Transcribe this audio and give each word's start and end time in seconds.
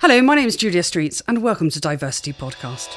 Hello, 0.00 0.22
my 0.22 0.34
name 0.34 0.48
is 0.48 0.56
Julia 0.56 0.82
Streets, 0.82 1.20
and 1.28 1.42
welcome 1.42 1.68
to 1.68 1.78
DiverCity 1.78 2.34
Podcast. 2.34 2.96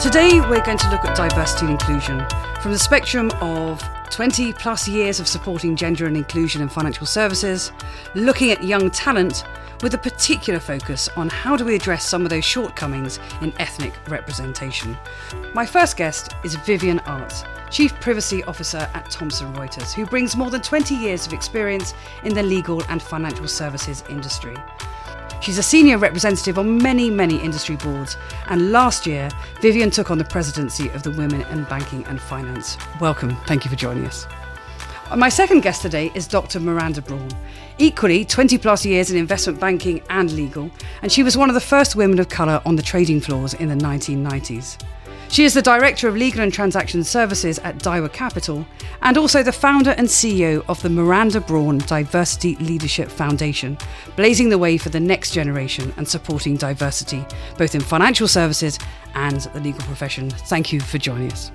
Today, 0.00 0.40
we're 0.40 0.64
going 0.64 0.78
to 0.78 0.88
look 0.88 1.04
at 1.04 1.14
diversity 1.14 1.66
and 1.66 1.72
inclusion 1.72 2.26
from 2.62 2.72
the 2.72 2.78
spectrum 2.78 3.30
of 3.42 3.82
20 4.08 4.54
plus 4.54 4.88
years 4.88 5.20
of 5.20 5.28
supporting 5.28 5.76
gender 5.76 6.06
and 6.06 6.16
inclusion 6.16 6.62
in 6.62 6.70
financial 6.70 7.04
services, 7.04 7.70
looking 8.14 8.50
at 8.50 8.64
young 8.64 8.90
talent 8.90 9.44
with 9.82 9.92
a 9.92 9.98
particular 9.98 10.58
focus 10.58 11.10
on 11.18 11.28
how 11.28 11.54
do 11.54 11.66
we 11.66 11.74
address 11.74 12.06
some 12.06 12.22
of 12.22 12.30
those 12.30 12.46
shortcomings 12.46 13.20
in 13.42 13.52
ethnic 13.58 13.92
representation. 14.08 14.96
My 15.52 15.66
first 15.66 15.98
guest 15.98 16.32
is 16.44 16.54
Vivienne 16.54 17.00
Artz. 17.00 17.46
Chief 17.70 17.94
Privacy 18.00 18.42
Officer 18.44 18.88
at 18.94 19.10
Thomson 19.10 19.52
Reuters, 19.52 19.92
who 19.92 20.06
brings 20.06 20.34
more 20.34 20.50
than 20.50 20.62
20 20.62 20.94
years 20.94 21.26
of 21.26 21.34
experience 21.34 21.92
in 22.24 22.32
the 22.32 22.42
legal 22.42 22.82
and 22.88 23.02
financial 23.02 23.46
services 23.46 24.02
industry. 24.08 24.56
She's 25.40 25.56
a 25.56 25.62
senior 25.62 25.96
representative 25.96 26.58
on 26.58 26.76
many, 26.76 27.08
many 27.08 27.38
industry 27.38 27.76
boards, 27.76 28.18
and 28.48 28.72
last 28.72 29.06
year, 29.06 29.30
Vivienne 29.62 29.90
took 29.90 30.10
on 30.10 30.18
the 30.18 30.24
presidency 30.24 30.90
of 30.90 31.02
the 31.02 31.12
Women 31.12 31.40
in 31.50 31.64
Banking 31.64 32.04
and 32.08 32.20
Finance. 32.20 32.76
Welcome. 33.00 33.34
Thank 33.46 33.64
you 33.64 33.70
for 33.70 33.76
joining 33.76 34.04
us. 34.04 34.26
My 35.16 35.30
second 35.30 35.62
guest 35.62 35.80
today 35.80 36.12
is 36.14 36.28
Dr. 36.28 36.60
Miranda 36.60 37.00
Brawn. 37.00 37.30
Equally, 37.78 38.22
20 38.22 38.58
plus 38.58 38.84
years 38.84 39.10
in 39.10 39.16
investment 39.16 39.58
banking 39.58 40.02
and 40.10 40.30
legal, 40.30 40.70
and 41.00 41.10
she 41.10 41.22
was 41.22 41.38
one 41.38 41.48
of 41.48 41.54
the 41.54 41.60
first 41.60 41.96
women 41.96 42.18
of 42.18 42.28
colour 42.28 42.60
on 42.66 42.76
the 42.76 42.82
trading 42.82 43.20
floors 43.20 43.54
in 43.54 43.68
the 43.70 43.74
1990s. 43.74 44.76
She 45.30 45.44
is 45.44 45.54
the 45.54 45.62
Director 45.62 46.08
of 46.08 46.16
Legal 46.16 46.40
and 46.40 46.52
Transaction 46.52 47.04
Services 47.04 47.60
at 47.60 47.78
Daiwa 47.78 48.12
Capital 48.12 48.66
and 49.02 49.16
also 49.16 49.44
the 49.44 49.52
founder 49.52 49.92
and 49.92 50.08
CEO 50.08 50.64
of 50.68 50.82
the 50.82 50.90
Miranda 50.90 51.40
Brawn 51.40 51.78
Diversity 51.78 52.56
Leadership 52.56 53.08
Foundation, 53.08 53.78
blazing 54.16 54.48
the 54.48 54.58
way 54.58 54.76
for 54.76 54.88
the 54.88 54.98
next 54.98 55.30
generation 55.30 55.94
and 55.96 56.08
supporting 56.08 56.56
diversity, 56.56 57.24
both 57.56 57.76
in 57.76 57.80
financial 57.80 58.26
services 58.26 58.76
and 59.14 59.42
the 59.54 59.60
legal 59.60 59.82
profession. 59.82 60.30
Thank 60.30 60.72
you 60.72 60.80
for 60.80 60.98
joining 60.98 61.30
us. 61.30 61.52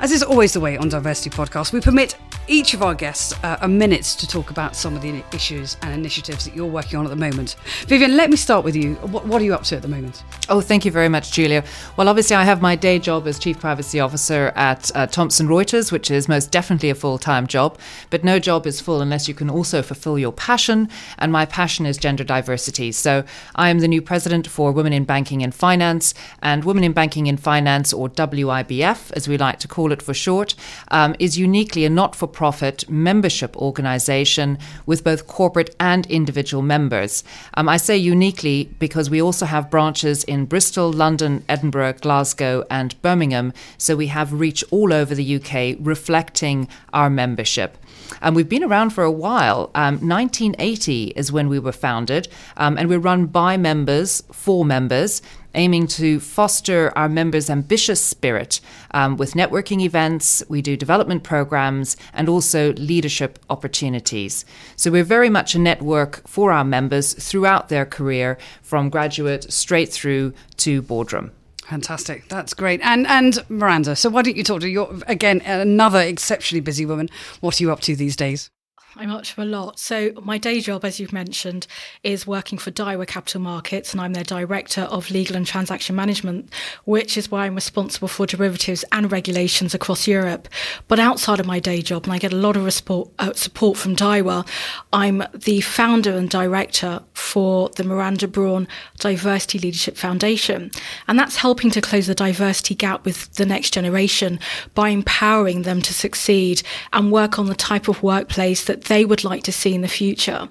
As 0.00 0.10
is 0.10 0.24
always 0.24 0.52
the 0.52 0.58
way 0.58 0.76
on 0.76 0.90
DiverCity 0.90 1.32
Podcast, 1.32 1.72
we 1.72 1.80
permit 1.80 2.16
each 2.48 2.74
of 2.74 2.82
our 2.82 2.94
guests 2.94 3.32
uh, 3.44 3.56
a 3.60 3.68
minute 3.68 4.02
to 4.02 4.26
talk 4.26 4.50
about 4.50 4.74
some 4.74 4.96
of 4.96 5.02
the 5.02 5.22
issues 5.32 5.76
and 5.82 5.94
initiatives 5.94 6.44
that 6.44 6.56
you're 6.56 6.66
working 6.66 6.98
on 6.98 7.04
at 7.04 7.10
the 7.10 7.16
moment. 7.16 7.56
Vivienne, 7.86 8.16
let 8.16 8.30
me 8.30 8.36
start 8.36 8.64
with 8.64 8.74
you. 8.74 8.94
What, 8.96 9.26
what, 9.26 9.40
are 9.40 9.44
you 9.44 9.54
up 9.54 9.62
to 9.64 9.76
at 9.76 9.82
the 9.82 9.88
moment? 9.88 10.24
Oh, 10.48 10.60
thank 10.60 10.84
you 10.84 10.90
very 10.90 11.08
much, 11.08 11.32
Julia. 11.32 11.62
Well, 11.96 12.08
obviously, 12.08 12.34
I 12.34 12.42
have 12.42 12.60
my 12.60 12.74
day 12.74 12.98
job 12.98 13.26
as 13.26 13.38
Chief 13.38 13.60
Privacy 13.60 14.00
Officer 14.00 14.52
at 14.56 14.90
uh, 14.94 15.06
Thomson 15.06 15.46
Reuters, 15.46 15.92
which 15.92 16.10
is 16.10 16.28
most 16.28 16.50
definitely 16.50 16.90
a 16.90 16.94
full 16.94 17.18
time 17.18 17.46
job. 17.46 17.78
But 18.10 18.24
no 18.24 18.38
job 18.38 18.66
is 18.66 18.80
full 18.80 19.00
unless 19.00 19.28
you 19.28 19.34
can 19.34 19.48
also 19.48 19.82
fulfill 19.82 20.18
your 20.18 20.32
passion. 20.32 20.88
And 21.18 21.30
my 21.30 21.46
passion 21.46 21.86
is 21.86 21.96
gender 21.96 22.24
diversity. 22.24 22.90
So 22.92 23.24
I 23.54 23.68
am 23.68 23.78
the 23.78 23.88
new 23.88 24.02
president 24.02 24.48
for 24.48 24.72
Women 24.72 24.92
in 24.92 25.04
Banking 25.04 25.42
and 25.42 25.54
Finance. 25.54 26.12
And 26.42 26.64
Women 26.64 26.82
in 26.82 26.92
Banking 26.92 27.28
and 27.28 27.38
Finance, 27.38 27.92
or 27.92 28.08
WIBF, 28.08 29.12
as 29.12 29.28
we 29.28 29.38
like 29.38 29.60
to 29.60 29.68
call 29.68 29.92
it 29.92 30.02
for 30.02 30.14
short, 30.14 30.54
um, 30.88 31.14
is 31.18 31.38
uniquely 31.38 31.84
a 31.84 31.90
not 31.90 32.16
for 32.16 32.26
profit 32.32 32.88
membership 32.88 33.56
organization 33.56 34.58
with 34.86 35.04
both 35.04 35.26
corporate 35.26 35.74
and 35.78 36.06
individual 36.06 36.62
members. 36.62 37.24
Um, 37.54 37.68
I 37.68 37.76
say 37.76 37.96
uniquely 37.96 38.70
because 38.78 39.10
we 39.10 39.20
also 39.20 39.46
have 39.46 39.70
branches 39.70 40.24
in 40.24 40.46
Bristol, 40.46 40.92
London, 40.92 41.44
Edinburgh, 41.48 41.94
Glasgow, 42.00 42.64
and 42.70 43.00
Birmingham. 43.02 43.52
So 43.78 43.96
we 43.96 44.08
have 44.08 44.32
reach 44.32 44.64
all 44.70 44.92
over 44.92 45.14
the 45.14 45.36
UK 45.36 45.76
reflecting 45.80 46.68
our 46.92 47.10
membership. 47.10 47.76
And 48.20 48.36
we've 48.36 48.48
been 48.48 48.64
around 48.64 48.90
for 48.90 49.04
a 49.04 49.10
while. 49.10 49.70
Um, 49.74 49.94
1980 50.06 51.12
is 51.16 51.32
when 51.32 51.48
we 51.48 51.58
were 51.58 51.72
founded, 51.72 52.28
um, 52.56 52.76
and 52.76 52.88
we're 52.88 52.98
run 52.98 53.26
by 53.26 53.56
members, 53.56 54.22
for 54.32 54.64
members 54.64 55.22
aiming 55.54 55.86
to 55.86 56.20
foster 56.20 56.92
our 56.96 57.08
members' 57.08 57.50
ambitious 57.50 58.00
spirit 58.00 58.60
um, 58.92 59.16
with 59.16 59.34
networking 59.34 59.80
events. 59.80 60.42
We 60.48 60.62
do 60.62 60.76
development 60.76 61.22
programs 61.22 61.96
and 62.12 62.28
also 62.28 62.72
leadership 62.74 63.38
opportunities. 63.50 64.44
So 64.76 64.90
we're 64.90 65.04
very 65.04 65.30
much 65.30 65.54
a 65.54 65.58
network 65.58 66.26
for 66.26 66.52
our 66.52 66.64
members 66.64 67.14
throughout 67.14 67.68
their 67.68 67.86
career, 67.86 68.38
from 68.62 68.90
graduate 68.90 69.52
straight 69.52 69.92
through 69.92 70.34
to 70.58 70.82
boardroom. 70.82 71.32
Fantastic. 71.64 72.28
That's 72.28 72.54
great. 72.54 72.80
And 72.82 73.06
and 73.06 73.38
Miranda, 73.48 73.96
so 73.96 74.10
why 74.10 74.22
don't 74.22 74.36
you 74.36 74.44
talk 74.44 74.60
to 74.60 74.68
your 74.68 74.92
again 75.06 75.40
another 75.42 76.00
exceptionally 76.00 76.60
busy 76.60 76.84
woman. 76.84 77.08
What 77.40 77.60
are 77.60 77.64
you 77.64 77.72
up 77.72 77.80
to 77.82 77.96
these 77.96 78.16
days? 78.16 78.50
I'm 78.96 79.10
up 79.10 79.24
to 79.24 79.42
a 79.42 79.44
lot. 79.44 79.78
So, 79.78 80.12
my 80.22 80.36
day 80.36 80.60
job, 80.60 80.84
as 80.84 81.00
you've 81.00 81.14
mentioned, 81.14 81.66
is 82.02 82.26
working 82.26 82.58
for 82.58 82.70
Daiwa 82.70 83.06
Capital 83.06 83.40
Markets, 83.40 83.92
and 83.92 84.00
I'm 84.00 84.12
their 84.12 84.22
Director 84.22 84.82
of 84.82 85.10
Legal 85.10 85.34
and 85.34 85.46
Transaction 85.46 85.96
Management, 85.96 86.52
which 86.84 87.16
is 87.16 87.30
why 87.30 87.46
I'm 87.46 87.54
responsible 87.54 88.08
for 88.08 88.26
derivatives 88.26 88.84
and 88.92 89.10
regulations 89.10 89.72
across 89.72 90.06
Europe. 90.06 90.46
But 90.88 90.98
outside 90.98 91.40
of 91.40 91.46
my 91.46 91.58
day 91.58 91.80
job, 91.80 92.04
and 92.04 92.12
I 92.12 92.18
get 92.18 92.34
a 92.34 92.36
lot 92.36 92.54
of 92.56 92.70
support, 92.70 93.08
uh, 93.18 93.32
support 93.32 93.78
from 93.78 93.96
Daiwa, 93.96 94.46
I'm 94.92 95.24
the 95.34 95.62
founder 95.62 96.12
and 96.12 96.28
director 96.28 97.02
for 97.14 97.70
the 97.70 97.84
Miranda 97.84 98.28
Brawn 98.28 98.68
Diversity 98.98 99.58
Leadership 99.58 99.96
Foundation. 99.96 100.70
And 101.08 101.18
that's 101.18 101.36
helping 101.36 101.70
to 101.70 101.80
close 101.80 102.08
the 102.08 102.14
diversity 102.14 102.74
gap 102.74 103.06
with 103.06 103.32
the 103.34 103.46
next 103.46 103.72
generation 103.72 104.38
by 104.74 104.90
empowering 104.90 105.62
them 105.62 105.80
to 105.80 105.94
succeed 105.94 106.62
and 106.92 107.10
work 107.10 107.38
on 107.38 107.46
the 107.46 107.54
type 107.54 107.88
of 107.88 108.02
workplace 108.02 108.64
that 108.64 108.81
they 108.84 109.04
would 109.04 109.24
like 109.24 109.42
to 109.44 109.52
see 109.52 109.74
in 109.74 109.82
the 109.82 109.88
future. 109.88 110.48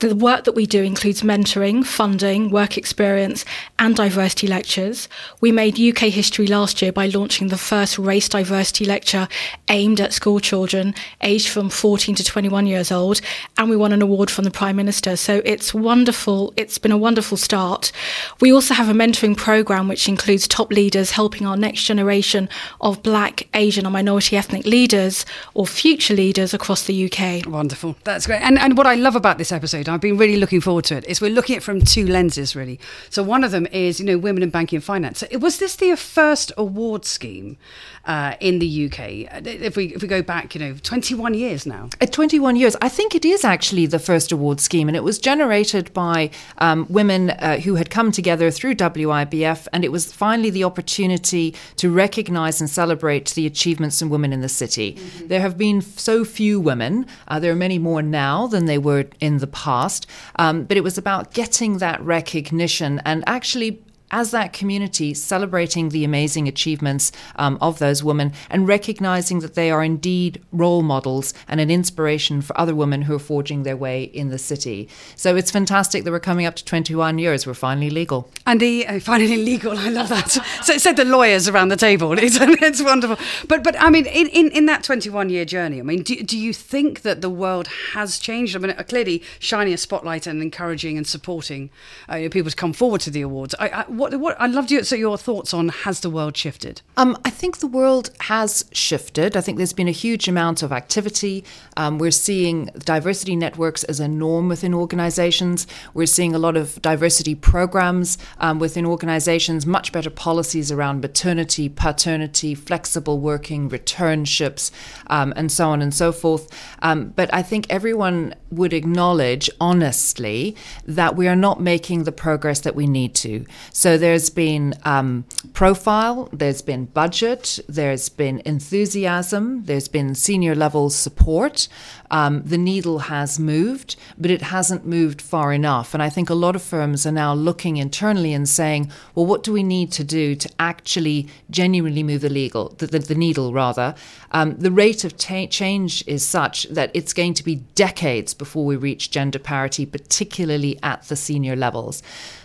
The 0.00 0.14
work 0.14 0.44
that 0.44 0.56
we 0.56 0.66
do 0.66 0.82
includes 0.82 1.22
mentoring, 1.22 1.84
funding, 1.84 2.50
work 2.50 2.76
experience, 2.76 3.44
and 3.78 3.94
diversity 3.94 4.48
lectures. 4.48 5.08
We 5.40 5.52
made 5.52 5.78
UK 5.78 6.10
history 6.10 6.48
last 6.48 6.82
year 6.82 6.92
by 6.92 7.06
launching 7.06 7.48
the 7.48 7.56
first 7.56 7.96
race 7.96 8.28
diversity 8.28 8.84
lecture 8.84 9.28
aimed 9.68 10.00
at 10.00 10.12
school 10.12 10.40
children 10.40 10.94
aged 11.22 11.48
from 11.48 11.70
14 11.70 12.16
to 12.16 12.24
21 12.24 12.66
years 12.66 12.90
old, 12.90 13.20
and 13.56 13.70
we 13.70 13.76
won 13.76 13.92
an 13.92 14.02
award 14.02 14.30
from 14.30 14.44
the 14.44 14.50
Prime 14.50 14.76
Minister. 14.76 15.16
So 15.16 15.40
it's 15.44 15.72
wonderful. 15.72 16.52
It's 16.56 16.76
been 16.76 16.92
a 16.92 16.98
wonderful 16.98 17.36
start. 17.36 17.92
We 18.40 18.52
also 18.52 18.74
have 18.74 18.88
a 18.88 18.92
mentoring 18.92 19.36
program 19.36 19.86
which 19.86 20.08
includes 20.08 20.48
top 20.48 20.72
leaders 20.72 21.12
helping 21.12 21.46
our 21.46 21.56
next 21.56 21.84
generation 21.84 22.48
of 22.80 23.02
Black, 23.02 23.48
Asian, 23.54 23.86
or 23.86 23.90
minority 23.90 24.36
ethnic 24.36 24.66
leaders 24.66 25.24
or 25.54 25.66
future 25.66 26.14
leaders 26.14 26.52
across 26.52 26.84
the 26.84 27.10
UK. 27.10 27.46
Wonderful. 27.46 27.96
That's 28.02 28.26
great. 28.26 28.42
And, 28.42 28.58
and 28.58 28.76
what 28.76 28.88
I 28.88 28.96
love 28.96 29.14
about 29.14 29.38
this 29.38 29.52
episode 29.52 29.83
episode. 29.84 29.94
I've 29.94 30.00
been 30.00 30.16
really 30.16 30.36
looking 30.36 30.60
forward 30.60 30.84
to 30.86 30.96
it. 30.96 31.04
Is 31.06 31.20
we're 31.20 31.30
looking 31.30 31.56
at 31.56 31.58
it 31.58 31.62
from 31.62 31.80
two 31.80 32.06
lenses 32.06 32.56
really. 32.56 32.78
So 33.10 33.22
one 33.22 33.44
of 33.44 33.50
them 33.50 33.66
is 33.72 34.00
you 34.00 34.06
know 34.06 34.18
women 34.18 34.42
in 34.42 34.50
banking 34.50 34.78
and 34.78 34.84
finance. 34.84 35.18
So 35.18 35.38
was 35.38 35.58
this 35.58 35.76
the 35.76 35.96
first 35.96 36.52
award 36.56 37.04
scheme 37.04 37.56
uh, 38.04 38.34
in 38.40 38.58
the 38.58 38.86
UK? 38.86 38.98
If 39.46 39.76
we 39.76 39.94
if 39.94 40.02
we 40.02 40.08
go 40.08 40.22
back, 40.22 40.54
you 40.54 40.60
know, 40.60 40.74
21 40.82 41.34
years 41.34 41.66
now. 41.66 41.88
At 42.00 42.12
21 42.12 42.56
years, 42.56 42.76
I 42.80 42.88
think 42.88 43.14
it 43.14 43.24
is 43.24 43.44
actually 43.44 43.86
the 43.86 43.98
first 43.98 44.32
award 44.32 44.60
scheme, 44.60 44.88
and 44.88 44.96
it 44.96 45.04
was 45.04 45.18
generated 45.18 45.92
by 45.92 46.30
um, 46.58 46.86
women 46.88 47.30
uh, 47.30 47.58
who 47.58 47.74
had 47.76 47.90
come 47.90 48.12
together 48.12 48.50
through 48.50 48.74
WIBF, 48.74 49.68
and 49.72 49.84
it 49.84 49.92
was 49.92 50.12
finally 50.12 50.50
the 50.50 50.64
opportunity 50.64 51.54
to 51.76 51.90
recognise 51.90 52.60
and 52.60 52.70
celebrate 52.70 53.34
the 53.34 53.46
achievements 53.46 54.02
of 54.02 54.10
women 54.10 54.32
in 54.32 54.40
the 54.40 54.48
city. 54.48 54.94
Mm-hmm. 54.94 55.28
There 55.28 55.40
have 55.40 55.56
been 55.56 55.80
so 55.80 56.24
few 56.24 56.60
women. 56.60 57.06
Uh, 57.28 57.38
there 57.38 57.52
are 57.52 57.56
many 57.56 57.78
more 57.78 58.02
now 58.02 58.46
than 58.46 58.66
they 58.66 58.78
were 58.78 59.06
in 59.20 59.38
the 59.38 59.46
past 59.46 59.73
past, 59.74 60.06
um, 60.36 60.64
but 60.64 60.76
it 60.76 60.84
was 60.84 60.96
about 60.98 61.32
getting 61.34 61.78
that 61.78 62.00
recognition 62.00 63.00
and 63.04 63.24
actually 63.26 63.83
as 64.10 64.30
that 64.30 64.52
community 64.52 65.14
celebrating 65.14 65.88
the 65.88 66.04
amazing 66.04 66.46
achievements 66.48 67.12
um, 67.36 67.58
of 67.60 67.78
those 67.78 68.02
women 68.04 68.32
and 68.50 68.68
recognizing 68.68 69.40
that 69.40 69.54
they 69.54 69.70
are 69.70 69.82
indeed 69.82 70.42
role 70.52 70.82
models 70.82 71.34
and 71.48 71.60
an 71.60 71.70
inspiration 71.70 72.40
for 72.40 72.58
other 72.58 72.74
women 72.74 73.02
who 73.02 73.14
are 73.14 73.18
forging 73.18 73.62
their 73.62 73.76
way 73.76 74.04
in 74.04 74.28
the 74.28 74.38
city. 74.38 74.88
So 75.16 75.36
it's 75.36 75.50
fantastic 75.50 76.04
that 76.04 76.10
we're 76.10 76.20
coming 76.20 76.46
up 76.46 76.54
to 76.56 76.64
21 76.64 77.18
years. 77.18 77.46
We're 77.46 77.54
finally 77.54 77.90
legal. 77.90 78.30
And 78.46 78.60
the 78.60 78.86
uh, 78.86 79.00
finally 79.00 79.36
legal. 79.44 79.78
I 79.78 79.88
love 79.88 80.08
that. 80.08 80.30
so 80.30 80.72
it 80.72 80.80
said 80.80 80.96
the 80.96 81.04
lawyers 81.04 81.48
around 81.48 81.68
the 81.68 81.76
table. 81.76 82.14
It's, 82.24 82.38
it's 82.40 82.82
wonderful. 82.82 83.18
But 83.48 83.62
but 83.62 83.78
I 83.78 83.90
mean, 83.90 84.06
in, 84.06 84.28
in, 84.28 84.50
in 84.52 84.66
that 84.66 84.82
21 84.82 85.28
year 85.28 85.44
journey, 85.44 85.78
I 85.78 85.82
mean, 85.82 86.02
do, 86.02 86.22
do 86.22 86.38
you 86.38 86.54
think 86.54 87.02
that 87.02 87.20
the 87.20 87.28
world 87.28 87.68
has 87.92 88.18
changed? 88.18 88.56
I 88.56 88.60
mean, 88.60 88.72
clearly 88.88 89.22
shining 89.40 89.74
a 89.74 89.76
spotlight 89.76 90.26
and 90.26 90.40
encouraging 90.40 90.96
and 90.96 91.06
supporting 91.06 91.68
uh, 92.08 92.16
people 92.30 92.50
to 92.50 92.56
come 92.56 92.72
forward 92.72 93.02
to 93.02 93.10
the 93.10 93.20
awards. 93.20 93.54
I, 93.58 93.68
I, 93.68 93.84
what, 93.96 94.18
what 94.18 94.40
I'd 94.40 94.52
love 94.52 94.66
to 94.68 94.76
get 94.76 94.90
your 94.98 95.18
thoughts 95.18 95.52
on 95.52 95.68
has 95.68 96.00
the 96.00 96.10
world 96.10 96.36
shifted? 96.36 96.82
Um, 96.96 97.16
I 97.24 97.30
think 97.30 97.58
the 97.58 97.66
world 97.66 98.10
has 98.20 98.64
shifted. 98.72 99.36
I 99.36 99.40
think 99.40 99.58
there's 99.58 99.72
been 99.72 99.88
a 99.88 99.92
huge 99.92 100.28
amount 100.28 100.62
of 100.62 100.72
activity. 100.72 101.44
Um, 101.76 101.98
we're 101.98 102.10
seeing 102.10 102.66
diversity 102.78 103.36
networks 103.36 103.84
as 103.84 104.00
a 104.00 104.08
norm 104.08 104.48
within 104.48 104.74
organizations. 104.74 105.66
We're 105.92 106.06
seeing 106.06 106.34
a 106.34 106.38
lot 106.38 106.56
of 106.56 106.80
diversity 106.82 107.34
programs 107.34 108.18
um, 108.38 108.58
within 108.58 108.86
organizations, 108.86 109.66
much 109.66 109.92
better 109.92 110.10
policies 110.10 110.70
around 110.72 111.00
maternity, 111.00 111.68
paternity, 111.68 112.54
flexible 112.54 113.18
working, 113.18 113.68
returnships, 113.70 114.70
um, 115.08 115.32
and 115.36 115.50
so 115.50 115.68
on 115.68 115.82
and 115.82 115.92
so 115.92 116.12
forth. 116.12 116.48
Um, 116.82 117.12
but 117.16 117.32
I 117.34 117.42
think 117.42 117.66
everyone 117.70 118.34
would 118.50 118.72
acknowledge 118.72 119.50
honestly 119.60 120.56
that 120.86 121.16
we 121.16 121.28
are 121.28 121.36
not 121.36 121.60
making 121.60 122.04
the 122.04 122.12
progress 122.12 122.60
that 122.60 122.74
we 122.74 122.86
need 122.86 123.14
to. 123.16 123.44
So 123.72 123.83
there's 123.84 124.30
been 124.30 124.74
um, 124.84 125.24
profile, 125.52 126.28
there's 126.32 126.62
been 126.62 126.86
budget, 126.86 127.58
there's 127.68 128.08
been 128.08 128.40
enthusiasm, 128.44 129.64
there's 129.64 129.88
been 129.88 130.14
senior 130.14 130.54
level 130.54 130.90
support. 130.90 131.68
Um, 132.10 132.42
the 132.44 132.58
needle 132.58 133.00
has 133.00 133.38
moved, 133.38 133.96
but 134.16 134.30
it 134.30 134.42
hasn't 134.42 134.86
moved 134.86 135.20
far 135.20 135.52
enough. 135.52 135.94
And 135.94 136.02
I 136.02 136.10
think 136.10 136.30
a 136.30 136.34
lot 136.34 136.54
of 136.54 136.62
firms 136.62 137.06
are 137.06 137.12
now 137.12 137.34
looking 137.34 137.76
internally 137.76 138.32
and 138.32 138.48
saying, 138.48 138.90
well, 139.14 139.26
what 139.26 139.42
do 139.42 139.52
we 139.52 139.62
need 139.62 139.90
to 139.92 140.04
do 140.04 140.34
to 140.36 140.48
actually 140.58 141.28
genuinely 141.50 142.02
move 142.02 142.20
the 142.20 142.30
legal, 142.30 142.70
the, 142.78 142.86
the, 142.86 142.98
the 143.00 143.14
needle 143.14 143.52
rather? 143.52 143.94
Um, 144.30 144.56
the 144.56 144.70
rate 144.70 145.04
of 145.04 145.16
ta- 145.16 145.46
change 145.46 146.04
is 146.06 146.24
such 146.26 146.64
that 146.64 146.90
it's 146.94 147.12
going 147.12 147.34
to 147.34 147.44
be 147.44 147.56
decades 147.74 148.34
before 148.34 148.64
we 148.64 148.76
reach 148.76 149.10
gender 149.10 149.38
parity, 149.38 149.84
particularly 149.86 150.78
at 150.82 151.02
the 151.04 151.16
senior 151.16 151.56
levels. 151.56 152.02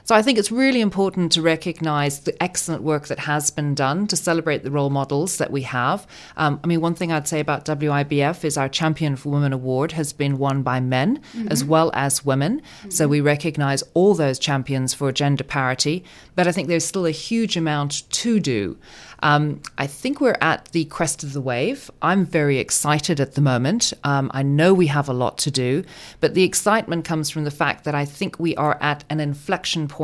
So 0.09 0.15
I 0.15 0.23
think 0.23 0.39
it's 0.39 0.51
really 0.51 0.81
important 0.81 1.31
to 1.33 1.43
recognise 1.43 2.21
the 2.21 2.41
excellent 2.41 2.81
work 2.81 3.05
that 3.09 3.19
has 3.19 3.51
been 3.51 3.75
done 3.75 4.07
to 4.07 4.15
celebrate 4.15 4.63
the 4.63 4.71
role 4.71 4.89
models 4.89 5.37
that 5.37 5.51
we 5.51 5.61
have. 5.61 6.07
Um, 6.35 6.59
I 6.63 6.65
mean, 6.65 6.81
one 6.81 6.95
thing 6.95 7.11
I'd 7.11 7.27
say 7.27 7.39
about 7.39 7.65
WIBF 7.65 8.43
is 8.43 8.57
our 8.57 8.67
Champion 8.67 9.15
for 9.15 9.29
Women 9.29 9.53
award 9.53 9.91
has 9.91 10.11
been 10.11 10.39
won 10.39 10.63
by 10.63 10.79
men 10.79 11.19
mm-hmm. 11.19 11.49
as 11.49 11.63
well 11.63 11.91
as 11.93 12.25
women. 12.25 12.61
Mm-hmm. 12.61 12.89
So 12.89 13.07
we 13.07 13.21
recognise 13.21 13.83
all 13.93 14.15
those 14.15 14.39
champions 14.39 14.95
for 14.95 15.11
gender 15.11 15.43
parity, 15.43 16.03
but 16.33 16.47
I 16.47 16.53
think 16.53 16.69
there's 16.69 16.85
still 16.85 17.05
a 17.05 17.11
huge 17.11 17.55
amount 17.55 18.09
to 18.09 18.39
do. 18.39 18.79
Um, 19.21 19.61
I 19.77 19.85
think 19.85 20.21
we're 20.21 20.37
at 20.41 20.69
the 20.71 20.85
crest 20.85 21.23
of 21.23 21.33
the 21.33 21.41
wave. 21.41 21.91
I'm 22.01 22.25
very 22.25 22.57
excited 22.57 23.19
at 23.19 23.33
the 23.33 23.41
moment. 23.41 23.91
Um, 24.05 24.31
I 24.33 24.43
know 24.43 24.73
we 24.73 24.87
have 24.87 25.09
a 25.09 25.13
lot 25.13 25.37
to 25.39 25.51
do, 25.51 25.83
but 26.21 26.33
the 26.33 26.43
excitement 26.43 27.03
comes 27.03 27.29
from 27.29 27.43
the 27.43 27.51
fact 27.51 27.83
that 27.83 27.93
I 27.93 28.05
think 28.05 28.39
we 28.39 28.55
are 28.55 28.77
at 28.81 29.03
an 29.09 29.19
inflection 29.19 29.89
point 29.89 29.98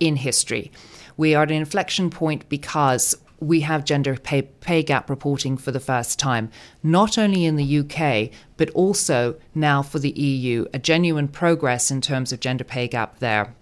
in 0.00 0.16
history. 0.16 0.70
We 1.16 1.34
are 1.34 1.42
at 1.42 1.50
an 1.50 1.56
inflection 1.56 2.10
point 2.10 2.48
because 2.48 3.16
we 3.38 3.60
have 3.60 3.84
gender 3.84 4.16
pay, 4.16 4.42
pay, 4.42 4.82
gap 4.82 5.10
reporting 5.10 5.56
for 5.56 5.70
the 5.70 5.80
first 5.80 6.18
time, 6.18 6.50
not 6.82 7.18
only 7.18 7.44
in 7.44 7.56
the 7.56 7.78
UK, 7.80 8.30
but 8.56 8.70
also 8.70 9.36
now 9.54 9.82
for 9.82 9.98
the 9.98 10.10
EU, 10.10 10.66
a 10.72 10.78
genuine 10.78 11.28
progress 11.28 11.90
in 11.90 12.00
terms 12.00 12.32
of 12.32 12.40
gender 12.40 12.64
pay 12.64 12.88
gap 12.88 13.18
there 13.18 13.54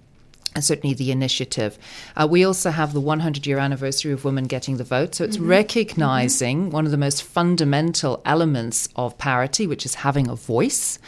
and 0.55 0.65
certainly 0.65 0.95
the 0.95 1.11
initiative. 1.11 1.79
Uh, 2.17 2.27
we 2.31 2.45
also 2.45 2.71
have 2.71 2.93
the 2.93 3.01
100 3.01 3.47
year 3.47 3.59
anniversary 3.59 4.13
of 4.13 4.25
women 4.25 4.45
getting 4.45 4.77
the 4.77 4.85
vote. 4.85 5.15
So 5.17 5.25
it's 5.25 5.37
mm-hmm. 5.37 5.49
recognizing 5.49 6.63
mm-hmm. 6.63 6.71
one 6.71 6.85
of 6.85 6.91
the 6.91 6.97
most 6.97 7.23
fundamental 7.23 8.23
elements 8.25 8.89
of 8.97 9.19
parity, 9.19 9.67
which 9.67 9.85
is 9.85 9.97
having 9.97 10.29
a 10.29 10.37
voice. 10.37 10.99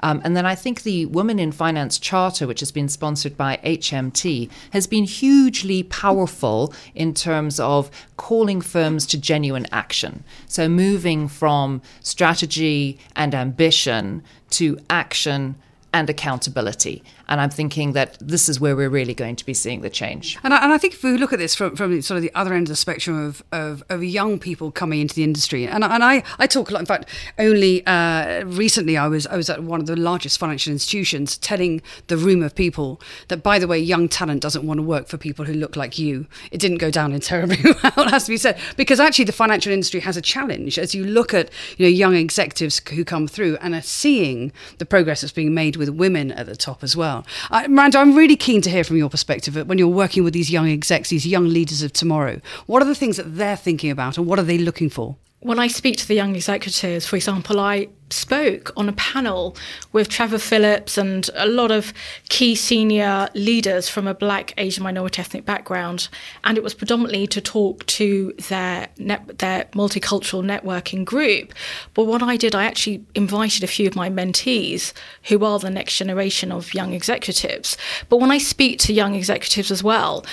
Um, 0.00 0.20
and 0.24 0.36
then 0.36 0.46
I 0.46 0.54
think 0.54 0.82
the 0.82 1.06
Women 1.06 1.38
in 1.38 1.52
Finance 1.52 1.98
Charter, 1.98 2.46
which 2.46 2.60
has 2.60 2.72
been 2.72 2.88
sponsored 2.88 3.36
by 3.36 3.58
HMT, 3.64 4.50
has 4.70 4.86
been 4.86 5.04
hugely 5.04 5.82
powerful 5.82 6.72
in 6.94 7.14
terms 7.14 7.58
of 7.58 7.90
calling 8.16 8.60
firms 8.60 9.06
to 9.06 9.18
genuine 9.18 9.66
action. 9.72 10.24
So 10.46 10.68
moving 10.68 11.28
from 11.28 11.82
strategy 12.00 12.98
and 13.14 13.34
ambition 13.34 14.22
to 14.50 14.78
action 14.90 15.56
and 15.92 16.10
accountability. 16.10 17.02
And 17.28 17.40
I'm 17.40 17.50
thinking 17.50 17.92
that 17.92 18.16
this 18.20 18.48
is 18.48 18.60
where 18.60 18.76
we're 18.76 18.88
really 18.88 19.14
going 19.14 19.36
to 19.36 19.44
be 19.44 19.54
seeing 19.54 19.80
the 19.80 19.90
change. 19.90 20.38
And 20.44 20.54
I, 20.54 20.62
and 20.62 20.72
I 20.72 20.78
think 20.78 20.94
if 20.94 21.02
we 21.02 21.16
look 21.16 21.32
at 21.32 21.38
this 21.38 21.54
from, 21.54 21.74
from 21.74 22.00
sort 22.02 22.16
of 22.16 22.22
the 22.22 22.34
other 22.34 22.54
end 22.54 22.66
of 22.66 22.68
the 22.68 22.76
spectrum 22.76 23.20
of, 23.20 23.42
of, 23.52 23.82
of 23.88 24.04
young 24.04 24.38
people 24.38 24.70
coming 24.70 25.00
into 25.00 25.14
the 25.14 25.24
industry, 25.24 25.66
and, 25.66 25.82
and 25.82 26.04
I, 26.04 26.22
I 26.38 26.46
talk 26.46 26.70
a 26.70 26.74
lot, 26.74 26.80
in 26.80 26.86
fact, 26.86 27.08
only 27.38 27.84
uh, 27.86 28.44
recently 28.44 28.96
I 28.96 29.08
was, 29.08 29.26
I 29.26 29.36
was 29.36 29.50
at 29.50 29.62
one 29.62 29.80
of 29.80 29.86
the 29.86 29.96
largest 29.96 30.38
financial 30.38 30.72
institutions 30.72 31.36
telling 31.38 31.82
the 32.06 32.16
room 32.16 32.42
of 32.42 32.54
people 32.54 33.00
that, 33.28 33.42
by 33.42 33.58
the 33.58 33.66
way, 33.66 33.78
young 33.78 34.08
talent 34.08 34.40
doesn't 34.42 34.66
want 34.66 34.78
to 34.78 34.82
work 34.82 35.08
for 35.08 35.16
people 35.16 35.44
who 35.44 35.54
look 35.54 35.74
like 35.74 35.98
you. 35.98 36.26
It 36.52 36.58
didn't 36.58 36.78
go 36.78 36.90
down 36.90 37.12
in 37.12 37.20
terribly 37.20 37.58
well, 37.96 38.08
has 38.08 38.24
to 38.24 38.30
be 38.30 38.36
said, 38.36 38.58
because 38.76 39.00
actually 39.00 39.24
the 39.24 39.32
financial 39.32 39.72
industry 39.72 40.00
has 40.00 40.16
a 40.16 40.22
challenge 40.22 40.78
as 40.78 40.94
you 40.94 41.04
look 41.04 41.34
at 41.34 41.50
you 41.76 41.86
know, 41.86 41.90
young 41.90 42.14
executives 42.14 42.80
who 42.90 43.04
come 43.04 43.26
through 43.26 43.56
and 43.60 43.74
are 43.74 43.82
seeing 43.82 44.52
the 44.78 44.86
progress 44.86 45.22
that's 45.22 45.32
being 45.32 45.54
made 45.54 45.76
with 45.76 45.88
women 45.88 46.30
at 46.32 46.46
the 46.46 46.56
top 46.56 46.84
as 46.84 46.96
well 46.96 47.15
well. 47.16 47.26
Uh, 47.50 47.68
Miranda, 47.68 47.98
I'm 47.98 48.14
really 48.14 48.36
keen 48.36 48.60
to 48.62 48.70
hear 48.70 48.84
from 48.84 48.96
your 48.96 49.10
perspective 49.10 49.56
when 49.66 49.78
you're 49.78 49.88
working 49.88 50.24
with 50.24 50.34
these 50.34 50.50
young 50.50 50.68
execs, 50.68 51.10
these 51.10 51.26
young 51.26 51.48
leaders 51.48 51.82
of 51.82 51.92
tomorrow. 51.92 52.40
What 52.66 52.82
are 52.82 52.86
the 52.86 52.94
things 52.94 53.16
that 53.16 53.36
they're 53.36 53.56
thinking 53.56 53.90
about 53.90 54.18
and 54.18 54.26
what 54.26 54.38
are 54.38 54.42
they 54.42 54.58
looking 54.58 54.90
for? 54.90 55.16
When 55.46 55.60
I 55.60 55.68
speak 55.68 55.96
to 55.98 56.08
the 56.08 56.14
young 56.16 56.34
executives, 56.34 57.06
for 57.06 57.14
example, 57.14 57.60
I 57.60 57.86
spoke 58.10 58.72
on 58.76 58.88
a 58.88 58.92
panel 58.92 59.56
with 59.92 60.08
Trevor 60.08 60.38
Phillips 60.38 60.98
and 60.98 61.30
a 61.34 61.46
lot 61.46 61.70
of 61.70 61.92
key 62.28 62.56
senior 62.56 63.28
leaders 63.32 63.88
from 63.88 64.08
a 64.08 64.14
black, 64.14 64.52
Asian, 64.56 64.82
minority 64.82 65.20
ethnic 65.20 65.44
background. 65.44 66.08
And 66.42 66.58
it 66.58 66.64
was 66.64 66.74
predominantly 66.74 67.28
to 67.28 67.40
talk 67.40 67.86
to 67.86 68.32
their, 68.48 68.88
their 68.96 69.66
multicultural 69.70 70.42
networking 70.42 71.04
group. 71.04 71.54
But 71.94 72.06
what 72.06 72.24
I 72.24 72.36
did, 72.36 72.56
I 72.56 72.64
actually 72.64 73.04
invited 73.14 73.62
a 73.62 73.68
few 73.68 73.86
of 73.86 73.94
my 73.94 74.10
mentees 74.10 74.92
who 75.28 75.44
are 75.44 75.60
the 75.60 75.70
next 75.70 75.96
generation 75.96 76.50
of 76.50 76.74
young 76.74 76.92
executives. 76.92 77.76
But 78.08 78.16
when 78.16 78.32
I 78.32 78.38
speak 78.38 78.80
to 78.80 78.92
young 78.92 79.14
executives 79.14 79.70
as 79.70 79.84
well, 79.84 80.24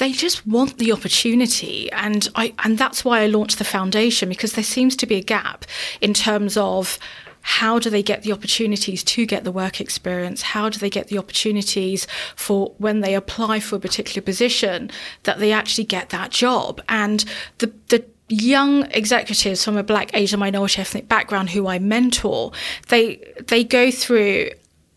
they 0.00 0.12
just 0.12 0.46
want 0.46 0.78
the 0.78 0.92
opportunity 0.92 1.92
and 1.92 2.28
I 2.34 2.54
and 2.64 2.78
that's 2.78 3.04
why 3.04 3.20
I 3.20 3.26
launched 3.26 3.58
the 3.58 3.64
foundation 3.64 4.30
because 4.30 4.54
there 4.54 4.64
seems 4.64 4.96
to 4.96 5.06
be 5.06 5.16
a 5.16 5.22
gap 5.22 5.66
in 6.00 6.14
terms 6.14 6.56
of 6.56 6.98
how 7.42 7.78
do 7.78 7.90
they 7.90 8.02
get 8.02 8.22
the 8.22 8.32
opportunities 8.32 9.02
to 9.04 9.24
get 9.24 9.44
the 9.44 9.52
work 9.52 9.80
experience? 9.80 10.42
How 10.42 10.68
do 10.68 10.78
they 10.78 10.90
get 10.90 11.08
the 11.08 11.18
opportunities 11.18 12.06
for 12.36 12.74
when 12.78 13.00
they 13.00 13.14
apply 13.14 13.60
for 13.60 13.76
a 13.76 13.80
particular 13.80 14.22
position 14.22 14.90
that 15.22 15.38
they 15.38 15.52
actually 15.52 15.84
get 15.84 16.10
that 16.10 16.30
job? 16.30 16.82
And 16.88 17.24
the 17.58 17.72
the 17.88 18.04
young 18.28 18.84
executives 18.92 19.64
from 19.64 19.76
a 19.76 19.82
black 19.82 20.08
asian 20.14 20.38
minority 20.38 20.80
ethnic 20.80 21.08
background 21.08 21.50
who 21.50 21.66
i 21.66 21.80
mentor 21.80 22.52
they 22.86 23.16
they 23.48 23.64
go 23.64 23.90
through 23.90 24.48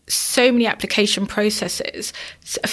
so 0.08 0.52
many 0.52 0.66
application 0.66 1.26
processes. 1.26 2.12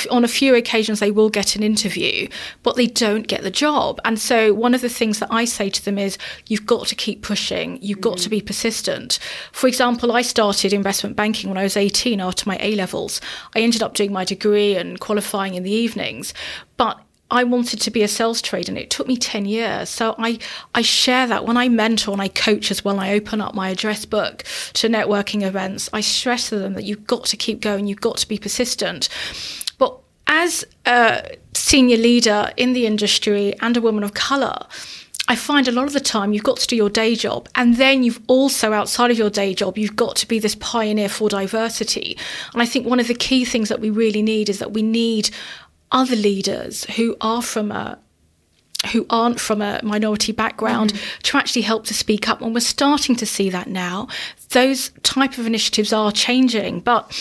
On 0.10 0.24
a 0.24 0.28
few 0.28 0.56
occasions, 0.56 1.00
they 1.00 1.12
will 1.12 1.30
get 1.30 1.56
an 1.56 1.64
interview, 1.64 2.28
but 2.64 2.76
they 2.76 2.88
don't 2.88 3.28
get 3.28 3.44
the 3.44 3.52
job. 3.52 4.00
And 4.04 4.20
so, 4.20 4.54
one 4.54 4.74
of 4.74 4.82
the 4.82 4.90
things 4.90 5.20
that 5.20 5.32
I 5.32 5.46
say 5.46 5.70
to 5.70 5.86
them 5.86 5.98
is, 5.98 6.18
you've 6.48 6.66
got 6.66 6.88
to 6.88 6.96
keep 6.96 7.22
pushing, 7.22 7.82
you've 7.82 8.02
got 8.02 8.16
mm-hmm. 8.16 8.24
to 8.24 8.30
be 8.30 8.42
persistent. 8.42 9.20
For 9.52 9.68
example, 9.68 10.12
I 10.12 10.22
started 10.22 10.74
investment 10.74 11.16
banking 11.16 11.50
when 11.50 11.58
I 11.58 11.64
was 11.64 11.78
18 11.78 12.20
after 12.20 12.48
my 12.48 12.58
A 12.60 12.76
levels. 12.76 13.22
I 13.56 13.60
ended 13.60 13.82
up 13.82 13.94
doing 13.94 14.12
my 14.12 14.26
degree 14.26 14.76
and 14.76 15.00
qualifying 15.00 15.56
in 15.56 15.64
the 15.64 15.72
evenings. 15.72 16.34
But 16.78 17.00
I 17.32 17.46
wanted 17.46 17.80
to 17.82 17.92
be 17.92 18.04
a 18.04 18.08
sales 18.08 18.42
trader 18.42 18.72
and 18.72 18.78
it 18.78 18.90
took 18.90 19.08
me 19.08 19.16
10 19.16 19.46
years. 19.46 19.90
So 19.90 20.16
I, 20.20 20.38
I 20.76 20.82
share 20.82 21.26
that 21.28 21.46
when 21.46 21.58
I 21.58 21.70
mentor 21.70 22.12
and 22.12 22.22
I 22.22 22.28
coach 22.28 22.70
as 22.70 22.84
well. 22.84 23.00
I 23.00 23.14
open 23.14 23.40
up 23.40 23.56
my 23.56 23.70
address 23.70 24.06
book 24.06 24.44
to 24.74 24.90
networking 24.90 25.42
events. 25.42 25.90
I 25.94 26.02
stress 26.02 26.50
to 26.50 26.60
them 26.60 26.74
that 26.74 26.84
you've 26.84 27.08
got 27.08 27.26
to 27.26 27.38
keep 27.38 27.62
going, 27.62 27.88
you've 27.88 28.02
got 28.02 28.18
to 28.18 28.28
be 28.28 28.38
persistent. 28.38 29.08
But 29.78 29.98
as 30.28 30.66
a 30.86 31.38
senior 31.54 31.98
leader 31.98 32.52
in 32.58 32.74
the 32.74 32.86
industry 32.86 33.54
and 33.62 33.78
a 33.78 33.82
woman 33.82 34.04
of 34.04 34.14
colour, 34.14 34.68
I 35.28 35.36
find 35.36 35.68
a 35.70 35.72
lot 35.72 35.88
of 35.88 35.94
the 35.94 36.02
time 36.02 36.34
you've 36.34 36.44
got 36.44 36.58
to 36.58 36.68
do 36.68 36.76
your 36.76 36.90
day 36.90 37.16
job, 37.16 37.48
and 37.56 37.78
then 37.78 38.04
you've 38.04 38.20
also, 38.28 38.74
outside 38.74 39.12
of 39.12 39.18
your 39.18 39.30
day 39.30 39.54
job, 39.54 39.78
you've 39.78 39.96
got 39.96 40.18
to 40.18 40.28
be 40.28 40.40
this 40.40 40.56
pioneer 40.56 41.08
for 41.08 41.30
diversity. 41.30 42.18
And 42.52 42.62
I 42.62 42.66
think 42.66 42.86
one 42.86 43.00
of 43.00 43.08
the 43.08 43.14
key 43.14 43.46
things 43.46 43.70
that 43.70 43.80
we 43.80 43.90
really 43.90 44.22
need 44.22 44.50
is 44.50 44.60
that 44.60 44.74
we 44.74 44.82
need 44.82 45.30
other 45.92 46.16
leaders 46.16 46.86
who 46.96 47.16
are 47.22 47.42
from 47.42 47.72
a 47.72 48.00
who 48.92 49.06
aren't 49.12 49.40
from 49.40 49.62
a 49.62 49.80
minority 49.84 50.32
background 50.32 50.92
mm-hmm. 50.92 51.22
to 51.22 51.38
actually 51.38 51.62
help 51.62 51.86
to 51.86 51.94
speak 51.94 52.28
up. 52.28 52.42
And 52.42 52.52
we're 52.52 52.62
starting 52.62 53.16
to 53.18 53.28
see 53.28 53.50
that 53.52 53.68
now. 53.68 54.08
Those 54.50 54.90
type 55.04 55.38
of 55.38 55.46
initiatives 55.46 55.94
are 55.94 56.12
changing. 56.12 56.80
But 56.80 57.12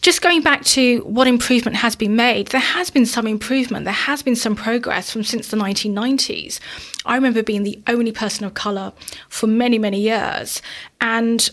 just 0.00 0.22
going 0.22 0.40
back 0.42 0.64
to 0.64 1.00
what 1.00 1.26
improvement 1.26 1.76
has 1.78 1.96
been 1.96 2.14
made 2.14 2.48
there 2.48 2.60
has 2.60 2.90
been 2.90 3.06
some 3.06 3.26
improvement. 3.26 3.84
There 3.84 3.92
has 3.94 4.22
been 4.22 4.36
some 4.36 4.54
progress 4.54 5.10
from 5.10 5.24
since 5.24 5.48
the 5.48 5.56
1990s 5.56 6.60
i 7.06 7.14
remember 7.14 7.42
being 7.42 7.62
the 7.62 7.80
only 7.86 8.12
person 8.12 8.44
of 8.44 8.52
color 8.52 8.92
for 9.28 9.46
many 9.46 9.78
many 9.78 10.00
years. 10.00 10.60
And 11.00 11.50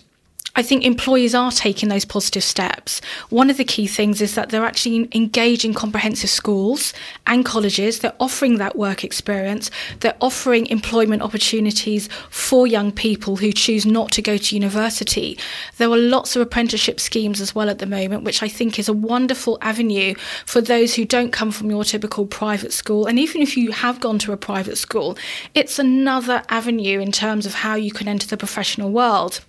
I 0.53 0.63
think 0.63 0.83
employees 0.83 1.33
are 1.33 1.51
taking 1.51 1.87
those 1.87 2.03
positive 2.03 2.43
steps. 2.43 2.99
One 3.29 3.49
of 3.49 3.55
the 3.55 3.63
key 3.63 3.87
things 3.87 4.21
is 4.21 4.35
that 4.35 4.49
they're 4.49 4.65
actually 4.65 5.07
engaging 5.13 5.73
comprehensive 5.73 6.29
schools 6.29 6.93
and 7.25 7.45
colleges. 7.45 7.99
They're 7.99 8.13
offering 8.19 8.57
that 8.57 8.75
work 8.75 9.05
experience. 9.05 9.71
They're 10.01 10.17
offering 10.19 10.67
employment 10.67 11.21
opportunities 11.21 12.09
for 12.29 12.67
young 12.67 12.91
people 12.91 13.37
who 13.37 13.53
choose 13.53 13.85
not 13.85 14.11
to 14.11 14.21
go 14.21 14.35
to 14.35 14.55
university. 14.55 15.37
There 15.77 15.89
are 15.89 15.97
lots 15.97 16.35
of 16.35 16.41
apprenticeship 16.41 16.99
schemes 16.99 17.39
as 17.39 17.55
well 17.55 17.69
at 17.69 17.79
the 17.79 17.85
moment, 17.85 18.23
which 18.23 18.43
I 18.43 18.49
think 18.49 18.77
is 18.77 18.89
a 18.89 18.93
wonderful 18.93 19.57
avenue 19.61 20.15
for 20.45 20.59
those 20.59 20.95
who 20.95 21.05
don't 21.05 21.31
come 21.31 21.51
from 21.51 21.69
your 21.69 21.85
typical 21.85 22.25
private 22.25 22.73
school. 22.73 23.05
And 23.05 23.17
even 23.17 23.41
if 23.41 23.55
you 23.55 23.71
have 23.71 24.01
gone 24.01 24.19
to 24.19 24.33
a 24.33 24.37
private 24.37 24.77
school, 24.77 25.17
it's 25.55 25.79
another 25.79 26.43
avenue 26.49 26.99
in 26.99 27.13
terms 27.13 27.45
of 27.45 27.53
how 27.53 27.75
you 27.75 27.91
can 27.91 28.09
enter 28.09 28.27
the 28.27 28.35
professional 28.35 28.91
world. 28.91 29.39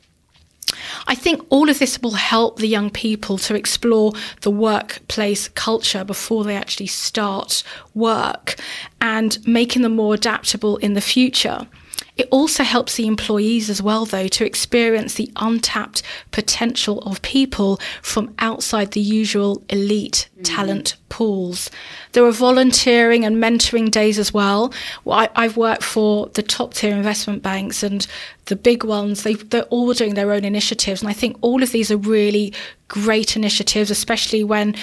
I 1.07 1.15
think 1.15 1.45
all 1.51 1.69
of 1.69 1.79
this 1.79 2.01
will 2.01 2.13
help 2.13 2.59
the 2.59 2.69
young 2.69 2.91
people 2.91 3.39
to 3.39 3.55
explore 3.55 4.13
the 4.41 4.51
workplace 4.51 5.49
culture 5.49 6.05
before 6.05 6.45
they 6.45 6.57
actually 6.57 6.87
start 6.87 7.63
work 7.95 8.57
and 9.01 9.39
making 9.47 9.83
them 9.83 9.97
more 9.97 10.15
adaptable 10.15 10.77
in 10.79 10.95
the 10.95 11.01
future. 11.01 11.67
It 12.17 12.29
also 12.31 12.63
helps 12.63 12.97
the 12.97 13.07
employees 13.07 13.71
as 13.71 13.81
well, 13.81 14.05
though, 14.05 14.29
to 14.29 14.45
experience 14.45 15.15
the 15.15 15.31
untapped 15.37 16.03
potential 16.31 16.99
of 17.01 17.23
people 17.23 17.81
from 18.03 18.35
outside 18.39 18.91
the 18.91 19.01
usual 19.01 19.63
elite 19.71 20.29
mm. 20.39 20.45
talent 20.45 20.97
pools. 21.09 21.71
There 22.13 22.25
are 22.25 22.33
volunteering 22.33 23.25
and 23.25 23.37
mentoring 23.37 23.91
days 23.91 24.19
as 24.19 24.33
well. 24.33 24.73
well 25.05 25.29
I, 25.35 25.43
have 25.45 25.57
worked 25.57 25.83
for 25.83 26.27
the 26.35 26.43
top 26.43 26.75
tier 26.75 26.95
investment 26.95 27.43
banks 27.43 27.83
and 27.83 28.07
the 28.47 28.57
big 28.57 28.85
ones. 28.85 29.23
They, 29.23 29.35
they're 29.35 29.63
all 29.65 29.93
doing 29.95 30.15
their 30.15 30.33
own 30.33 30.45
initiatives. 30.45 31.01
And 31.01 31.09
I 31.09 31.15
think 31.15 31.39
all 31.41 31.63
of 31.63 31.73
these 31.73 31.91
are 31.91 31.97
really 31.97 32.53
great 32.89 33.37
initiatives, 33.37 33.91
especially 33.91 34.45
when 34.45 34.75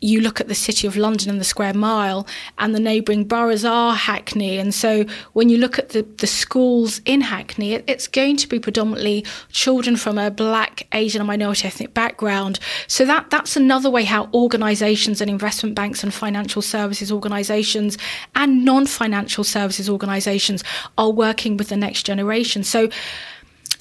you 0.00 0.20
look 0.20 0.40
at 0.40 0.48
the 0.48 0.54
city 0.54 0.86
of 0.86 0.96
London 0.96 1.30
and 1.30 1.40
the 1.40 1.44
square 1.44 1.74
mile, 1.74 2.26
and 2.58 2.74
the 2.74 2.80
neighbouring 2.80 3.24
boroughs 3.24 3.64
are 3.64 3.94
Hackney. 3.94 4.58
And 4.58 4.72
so 4.72 5.04
when 5.32 5.48
you 5.48 5.58
look 5.58 5.78
at 5.78 5.90
the, 5.90 6.02
the 6.18 6.26
schools 6.26 7.00
in 7.04 7.20
Hackney, 7.20 7.74
it, 7.74 7.84
it's 7.86 8.06
going 8.06 8.36
to 8.36 8.48
be 8.48 8.58
predominantly 8.60 9.24
children 9.50 9.96
from 9.96 10.18
a 10.18 10.30
black, 10.30 10.86
Asian, 10.92 11.20
and 11.20 11.26
minority 11.26 11.66
ethnic 11.66 11.94
background. 11.94 12.60
So 12.86 13.04
that, 13.06 13.30
that's 13.30 13.56
another 13.56 13.90
way 13.90 14.04
how 14.04 14.28
organisations 14.32 15.20
and 15.20 15.30
investment 15.30 15.74
banks 15.74 16.02
and 16.02 16.14
financial 16.14 16.62
services 16.62 17.10
organisations 17.10 17.98
and 18.34 18.64
non 18.64 18.86
financial 18.86 19.44
services 19.44 19.88
organisations 19.90 20.62
are 20.96 21.10
working 21.10 21.56
with 21.56 21.68
the 21.68 21.76
next 21.76 22.04
generation. 22.04 22.62
So 22.62 22.88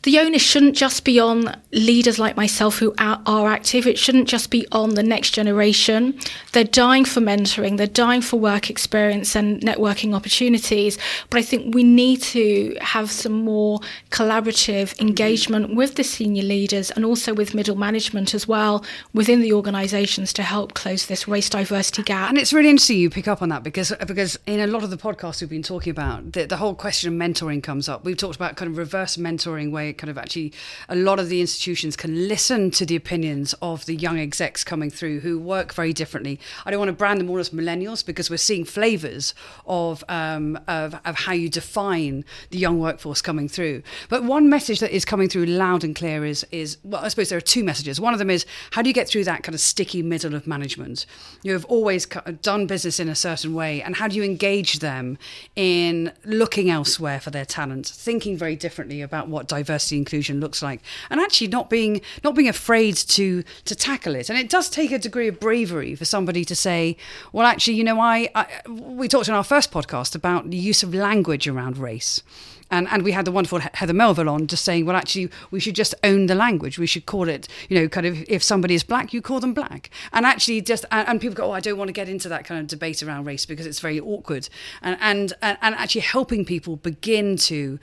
the 0.08 0.20
onus 0.20 0.42
shouldn't 0.42 0.78
just 0.78 1.04
be 1.04 1.20
on 1.20 1.54
leaders 1.74 2.18
like 2.18 2.38
myself 2.38 2.78
who 2.78 2.96
are, 2.98 3.22
are, 3.26 3.50
active. 3.50 3.86
It 3.86 4.00
shouldn't 4.00 4.30
just 4.30 4.50
be 4.50 4.66
on 4.72 4.92
the 4.92 5.04
next 5.04 5.32
generation. 5.32 6.18
They're 6.54 6.64
dying 6.64 7.04
for 7.04 7.20
mentoring, 7.20 7.76
they're 7.76 7.88
dying 7.88 8.22
for 8.22 8.40
work 8.40 8.70
experience 8.70 9.36
and 9.36 9.60
networking 9.60 10.16
opportunities. 10.16 10.98
But 11.30 11.40
I 11.40 11.42
think 11.42 11.76
we 11.76 11.84
need 11.84 12.22
to 12.22 12.78
have 12.80 13.12
some 13.12 13.34
more 13.34 13.82
collaborative 14.10 14.98
engagement 15.02 15.76
with 15.76 15.96
the 15.96 16.06
senior 16.06 16.44
leaders 16.44 16.90
and 16.90 17.04
also 17.04 17.34
with 17.34 17.54
middle 17.54 17.76
management 17.76 18.34
as 18.34 18.48
well 18.48 18.86
within 19.14 19.42
the 19.42 19.52
organisations 19.52 20.32
to 20.34 20.44
help 20.44 20.74
close 20.74 21.08
this 21.08 21.28
race 21.28 21.50
diversity 21.50 22.04
gap. 22.04 22.30
And 22.30 22.38
it's 22.38 22.54
really 22.54 22.70
interesting 22.70 22.98
you 22.98 23.10
pick 23.10 23.28
up 23.28 23.42
on 23.42 23.50
that 23.50 23.62
because 23.62 23.92
because 24.08 24.40
in 24.46 24.62
a 24.62 24.68
lot 24.68 24.84
of 24.84 24.90
the 24.90 24.98
podcasts 24.98 25.42
we've 25.42 25.50
been 25.50 25.64
talking 25.64 25.92
about, 25.92 26.32
the, 26.32 26.46
the 26.46 26.56
whole 26.56 26.76
question 26.76 27.14
of 27.14 27.20
mentoring 27.20 27.62
comes 27.62 27.90
up. 27.90 28.06
We've 28.06 28.16
talked 28.16 28.38
about 28.38 28.56
kind 28.56 28.72
of 28.72 28.78
reverse 28.78 29.18
mentoring 29.18 29.72
where 29.72 29.97
kind 29.98 30.10
of 30.10 30.18
actually 30.18 30.54
a 30.90 30.96
lot 30.96 31.20
of 31.20 31.30
the 31.30 31.42
institutions 31.42 31.96
can 31.96 32.28
listen 32.28 32.72
to 32.72 32.86
the 32.86 32.96
opinions 32.96 33.54
of 33.62 33.86
the 33.86 33.96
young 33.96 34.20
execs 34.20 34.64
coming 34.64 34.90
through 34.90 35.20
who 35.22 35.40
work 35.40 35.74
very 35.74 35.94
differently. 35.94 36.40
I 36.66 36.72
don't 36.72 36.80
want 36.80 36.90
to 36.90 36.94
brand 36.94 37.20
them 37.20 37.30
all 37.30 37.40
as 37.40 37.50
millennials 37.50 38.06
because 38.06 38.30
we're 38.30 38.38
seeing 38.38 38.66
flavors 38.66 39.34
of, 39.66 40.04
um, 40.10 40.60
of, 40.68 40.96
of 41.06 41.16
how 41.16 41.34
you 41.34 41.50
define 41.50 42.26
the 42.50 42.58
young 42.58 42.80
workforce 42.80 43.22
coming 43.22 43.48
through. 43.48 43.84
But 44.10 44.24
one 44.24 44.50
message 44.50 44.80
that 44.80 44.92
is 44.92 45.06
coming 45.06 45.30
through 45.30 45.46
loud 45.46 45.84
and 45.84 45.96
clear 45.96 46.26
is, 46.26 46.46
is 46.52 46.78
well, 46.84 47.04
I 47.04 47.08
suppose 47.08 47.30
there 47.30 47.38
are 47.38 47.42
two 47.42 47.64
messages. 47.64 48.00
One 48.00 48.14
of 48.14 48.20
them 48.20 48.30
is 48.30 48.46
how 48.72 48.82
do 48.82 48.90
you 48.90 48.94
get 48.94 49.08
through 49.08 49.24
that 49.26 49.44
kind 49.44 49.56
of 49.56 49.62
sticky 49.62 50.04
middle 50.04 50.36
of 50.36 50.46
management? 50.46 51.06
You 51.44 51.54
have 51.54 51.66
always 51.66 52.06
done 52.42 52.68
business 52.68 53.00
in 53.00 53.10
a 53.10 53.16
certain 53.16 53.54
way, 53.54 53.82
and 53.82 53.96
how 53.96 54.08
do 54.08 54.16
you 54.16 54.24
engage 54.24 54.80
them 54.80 55.18
in 55.56 56.12
looking 56.26 56.70
elsewhere 56.70 57.20
for 57.20 57.32
their 57.32 57.46
talent, 57.46 57.88
thinking 57.88 58.38
very 58.38 58.56
differently 58.56 59.02
about 59.02 59.28
what 59.28 59.48
diversity 59.48 59.87
diversity 59.88 59.98
inclusion 59.98 60.40
looks 60.40 60.62
like 60.62 60.82
and 61.10 61.20
actually 61.20 61.48
not 61.48 61.70
being 61.70 62.02
not 62.24 62.36
being 62.36 62.50
afraid 62.50 62.96
to 62.96 63.44
to 63.66 63.76
tackle 63.76 64.16
it 64.16 64.30
and 64.30 64.38
it 64.38 64.50
does 64.50 64.70
take 64.70 64.92
a 64.92 65.00
degree 65.00 65.28
of 65.28 65.40
bravery 65.40 65.96
for 65.96 66.06
somebody 66.06 66.44
to 66.44 66.56
say 66.56 66.98
well 67.32 67.46
actually 67.46 67.76
you 67.76 67.84
know 67.84 68.00
I, 68.00 68.30
I 68.36 68.48
we 68.70 69.08
talked 69.08 69.28
in 69.28 69.34
our 69.34 69.44
first 69.44 69.72
podcast 69.72 70.16
about 70.16 70.50
the 70.50 70.58
use 70.58 70.84
of 70.84 70.94
language 70.94 71.48
around 71.48 71.78
race 71.78 72.22
and 72.70 72.88
and 72.90 73.04
we 73.04 73.12
had 73.12 73.26
the 73.26 73.32
wonderful 73.32 73.60
Heather 73.60 73.94
Melville 73.94 74.30
on 74.30 74.48
just 74.48 74.66
saying, 74.66 74.86
well, 74.86 74.96
actually, 74.96 75.30
we 75.52 75.60
should 75.62 75.76
just 75.76 75.96
own 76.04 76.26
the 76.26 76.36
language. 76.36 76.78
We 76.78 76.86
should 76.86 77.06
call 77.06 77.30
it, 77.30 77.48
you 77.70 77.80
know, 77.80 77.88
kind 77.88 78.06
of 78.06 78.18
if 78.28 78.44
somebody 78.44 78.76
is 78.76 78.84
black, 78.84 79.14
you 79.14 79.22
call 79.22 79.40
them 79.40 79.54
black. 79.54 79.90
And 80.12 80.26
actually, 80.26 80.60
just 80.62 80.84
and, 80.92 81.08
and 81.08 81.22
people 81.22 81.36
go, 81.36 81.46
oh, 81.46 81.52
I 81.52 81.62
don't 81.62 81.78
want 81.78 81.88
to 81.88 81.94
get 81.94 82.10
into 82.10 82.28
that 82.30 82.44
kind 82.46 82.60
of 82.60 82.68
debate 82.68 83.02
around 83.02 83.26
race 83.26 83.46
because 83.46 83.66
it's 83.66 83.80
very 83.80 84.00
awkward. 84.00 84.50
And 84.82 84.98
and 85.00 85.34
and 85.42 85.76
actually 85.76 86.02
helping 86.02 86.44
people 86.44 86.76
begin 86.76 87.38
to 87.38 87.80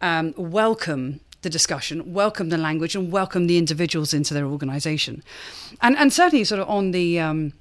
um, 0.00 0.34
welcome 0.36 1.20
the 1.42 1.50
discussion, 1.50 2.12
welcome 2.12 2.48
the 2.48 2.58
language, 2.58 2.96
and 2.96 3.12
welcome 3.12 3.46
the 3.46 3.58
individuals 3.58 4.12
into 4.12 4.34
their 4.34 4.46
organisation. 4.46 5.22
And 5.80 5.96
and 5.96 6.12
certainly, 6.12 6.44
sort 6.44 6.60
of 6.60 6.68
on 6.68 6.90
the 6.90 7.20
um, 7.20 7.52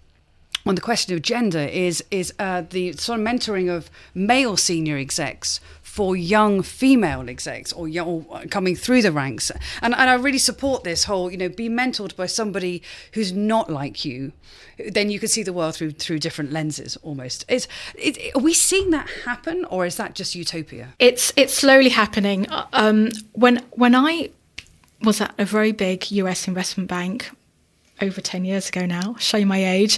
on 0.66 0.76
the 0.76 0.82
question 0.82 1.16
of 1.16 1.22
gender 1.22 1.60
is 1.60 2.04
is 2.12 2.34
uh, 2.40 2.64
the 2.70 2.94
sort 2.94 3.20
of 3.20 3.26
mentoring 3.26 3.70
of 3.70 3.90
male 4.14 4.58
senior 4.58 4.98
execs 4.98 5.60
for 5.98 6.16
young 6.16 6.62
female 6.62 7.27
execs 7.27 7.74
or 7.74 7.88
young 7.88 8.24
coming 8.51 8.75
through 8.75 9.01
the 9.01 9.12
ranks. 9.12 9.50
And, 9.82 9.96
and 9.96 10.10
I 10.12 10.13
really 10.13 10.38
support 10.38 10.84
this 10.84 11.06
whole, 11.06 11.32
you 11.32 11.38
know, 11.38 11.50
be 11.50 11.70
mentored 11.70 12.16
by 12.16 12.27
somebody 12.27 12.84
who's 13.13 13.34
not 13.34 13.72
like 13.72 14.06
you. 14.06 14.32
Then 14.92 15.10
you 15.10 15.18
can 15.20 15.27
see 15.27 15.42
the 15.42 15.54
world 15.54 15.74
through 15.74 15.94
through 15.94 16.20
different 16.20 16.51
lenses 16.51 16.98
almost. 16.98 17.46
Is 17.50 17.68
are 18.36 18.42
we 18.42 18.54
seeing 18.54 18.92
that 18.92 19.10
happen 19.25 19.66
or 19.66 19.88
is 19.88 19.96
that 19.96 20.13
just 20.13 20.36
utopia? 20.36 20.94
It's 21.00 21.34
it's 21.36 21.56
slowly 21.56 21.89
happening. 21.89 22.46
Um, 22.74 23.10
when 23.32 23.63
when 23.72 23.96
I 23.96 24.30
was 25.01 25.20
at 25.20 25.34
a 25.39 25.46
very 25.46 25.72
big 25.72 26.12
US 26.12 26.48
investment 26.48 26.89
bank 26.92 27.32
over 28.04 28.22
10 28.22 28.46
years 28.46 28.70
ago 28.70 28.86
now, 28.86 29.16
show 29.18 29.44
my 29.46 29.66
age. 29.66 29.98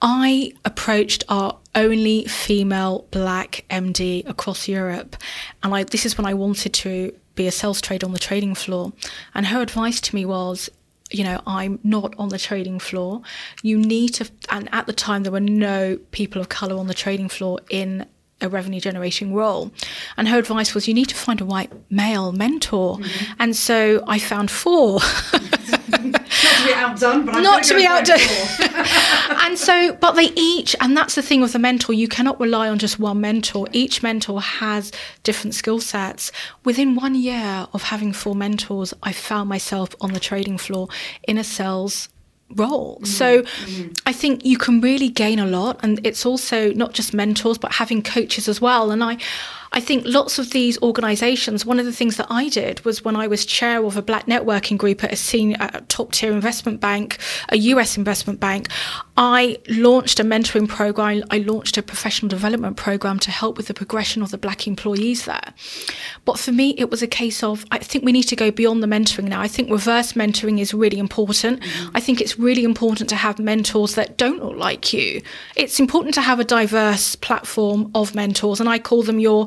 I 0.00 0.52
approached 0.64 1.24
our 1.28 1.58
only 1.74 2.24
female 2.24 3.06
black 3.10 3.64
MD 3.70 4.28
across 4.28 4.68
Europe. 4.68 5.16
And 5.62 5.74
I, 5.74 5.84
this 5.84 6.06
is 6.06 6.16
when 6.16 6.26
I 6.26 6.34
wanted 6.34 6.72
to 6.74 7.12
be 7.34 7.46
a 7.46 7.52
sales 7.52 7.80
trader 7.80 8.06
on 8.06 8.12
the 8.12 8.18
trading 8.18 8.54
floor. 8.54 8.92
And 9.34 9.46
her 9.46 9.60
advice 9.60 10.00
to 10.02 10.14
me 10.14 10.24
was, 10.24 10.70
you 11.10 11.22
know, 11.22 11.40
I'm 11.46 11.78
not 11.84 12.14
on 12.18 12.30
the 12.30 12.38
trading 12.38 12.78
floor. 12.78 13.22
You 13.62 13.78
need 13.78 14.14
to, 14.14 14.28
and 14.48 14.68
at 14.72 14.86
the 14.86 14.92
time, 14.92 15.22
there 15.22 15.32
were 15.32 15.40
no 15.40 15.98
people 16.10 16.40
of 16.40 16.48
colour 16.48 16.76
on 16.78 16.88
the 16.88 16.94
trading 16.94 17.28
floor 17.28 17.60
in 17.70 18.06
a 18.40 18.48
revenue 18.48 18.80
generating 18.80 19.32
role. 19.32 19.70
And 20.16 20.28
her 20.28 20.38
advice 20.38 20.74
was, 20.74 20.88
you 20.88 20.94
need 20.94 21.08
to 21.08 21.14
find 21.14 21.40
a 21.40 21.44
white 21.44 21.72
male 21.90 22.32
mentor. 22.32 22.96
Mm-hmm. 22.96 23.32
And 23.38 23.56
so 23.56 24.04
I 24.06 24.18
found 24.18 24.50
four. 24.50 25.00
Not 26.56 26.62
to 26.62 26.66
be 26.66 26.74
outdone, 26.74 27.26
but 27.26 27.34
I'm 27.34 27.42
not 27.42 27.62
to 27.64 27.74
be 27.74 27.86
outdone. 27.86 28.18
and 29.44 29.58
so, 29.58 29.94
but 29.94 30.12
they 30.12 30.32
each, 30.36 30.76
and 30.80 30.96
that's 30.96 31.14
the 31.14 31.22
thing 31.22 31.40
with 31.40 31.52
the 31.52 31.58
mentor, 31.58 31.92
you 31.92 32.08
cannot 32.08 32.40
rely 32.40 32.68
on 32.68 32.78
just 32.78 32.98
one 32.98 33.20
mentor. 33.20 33.66
Each 33.72 34.02
mentor 34.02 34.40
has 34.40 34.92
different 35.22 35.54
skill 35.54 35.80
sets. 35.80 36.32
Within 36.64 36.94
one 36.94 37.14
year 37.14 37.66
of 37.72 37.82
having 37.84 38.12
four 38.12 38.34
mentors, 38.34 38.94
I 39.02 39.12
found 39.12 39.48
myself 39.48 39.94
on 40.00 40.12
the 40.12 40.20
trading 40.20 40.58
floor 40.58 40.88
in 41.26 41.38
a 41.38 41.44
sales 41.44 42.08
role. 42.54 42.96
Mm-hmm. 42.96 43.04
So 43.04 43.42
mm-hmm. 43.42 43.92
I 44.06 44.12
think 44.12 44.44
you 44.44 44.58
can 44.58 44.80
really 44.80 45.08
gain 45.08 45.38
a 45.38 45.46
lot 45.46 45.80
and 45.82 46.04
it's 46.06 46.24
also 46.24 46.72
not 46.72 46.92
just 46.92 47.12
mentors 47.12 47.58
but 47.58 47.72
having 47.72 48.02
coaches 48.02 48.48
as 48.48 48.60
well 48.60 48.90
and 48.92 49.02
I 49.02 49.18
I 49.76 49.80
think 49.80 50.04
lots 50.06 50.38
of 50.38 50.52
these 50.52 50.80
organisations, 50.80 51.66
one 51.66 51.78
of 51.78 51.84
the 51.84 51.92
things 51.92 52.16
that 52.16 52.28
I 52.30 52.48
did 52.48 52.82
was 52.86 53.04
when 53.04 53.14
I 53.14 53.26
was 53.26 53.44
chair 53.44 53.84
of 53.84 53.98
a 53.98 54.00
black 54.00 54.24
networking 54.24 54.78
group 54.78 55.04
at 55.04 55.12
a 55.12 55.16
senior, 55.16 55.58
a 55.60 55.82
top 55.82 56.12
tier 56.12 56.32
investment 56.32 56.80
bank, 56.80 57.18
a 57.50 57.58
US 57.58 57.98
investment 57.98 58.40
bank, 58.40 58.68
I 59.18 59.58
launched 59.68 60.20
a 60.20 60.24
mentoring 60.24 60.68
program. 60.68 61.24
I 61.30 61.38
launched 61.38 61.78
a 61.78 61.82
professional 61.82 62.28
development 62.28 62.76
program 62.76 63.18
to 63.20 63.30
help 63.30 63.56
with 63.56 63.66
the 63.66 63.74
progression 63.74 64.22
of 64.22 64.30
the 64.30 64.38
black 64.38 64.66
employees 64.66 65.24
there. 65.24 65.54
But 66.24 66.38
for 66.38 66.52
me, 66.52 66.74
it 66.76 66.90
was 66.90 67.02
a 67.02 67.06
case 67.06 67.42
of 67.42 67.64
I 67.70 67.78
think 67.78 68.04
we 68.04 68.12
need 68.12 68.24
to 68.24 68.36
go 68.36 68.50
beyond 68.50 68.82
the 68.82 68.86
mentoring 68.86 69.28
now. 69.28 69.40
I 69.40 69.48
think 69.48 69.70
reverse 69.70 70.12
mentoring 70.12 70.58
is 70.58 70.74
really 70.74 70.98
important. 70.98 71.60
Mm-hmm. 71.60 71.96
I 71.96 72.00
think 72.00 72.20
it's 72.20 72.38
really 72.38 72.64
important 72.64 73.08
to 73.10 73.16
have 73.16 73.38
mentors 73.38 73.94
that 73.94 74.18
don't 74.18 74.42
look 74.42 74.56
like 74.56 74.92
you. 74.92 75.22
It's 75.54 75.80
important 75.80 76.14
to 76.14 76.20
have 76.20 76.38
a 76.38 76.44
diverse 76.44 77.16
platform 77.16 77.90
of 77.94 78.14
mentors, 78.14 78.60
and 78.60 78.68
I 78.68 78.78
call 78.78 79.02
them 79.02 79.18
your 79.18 79.46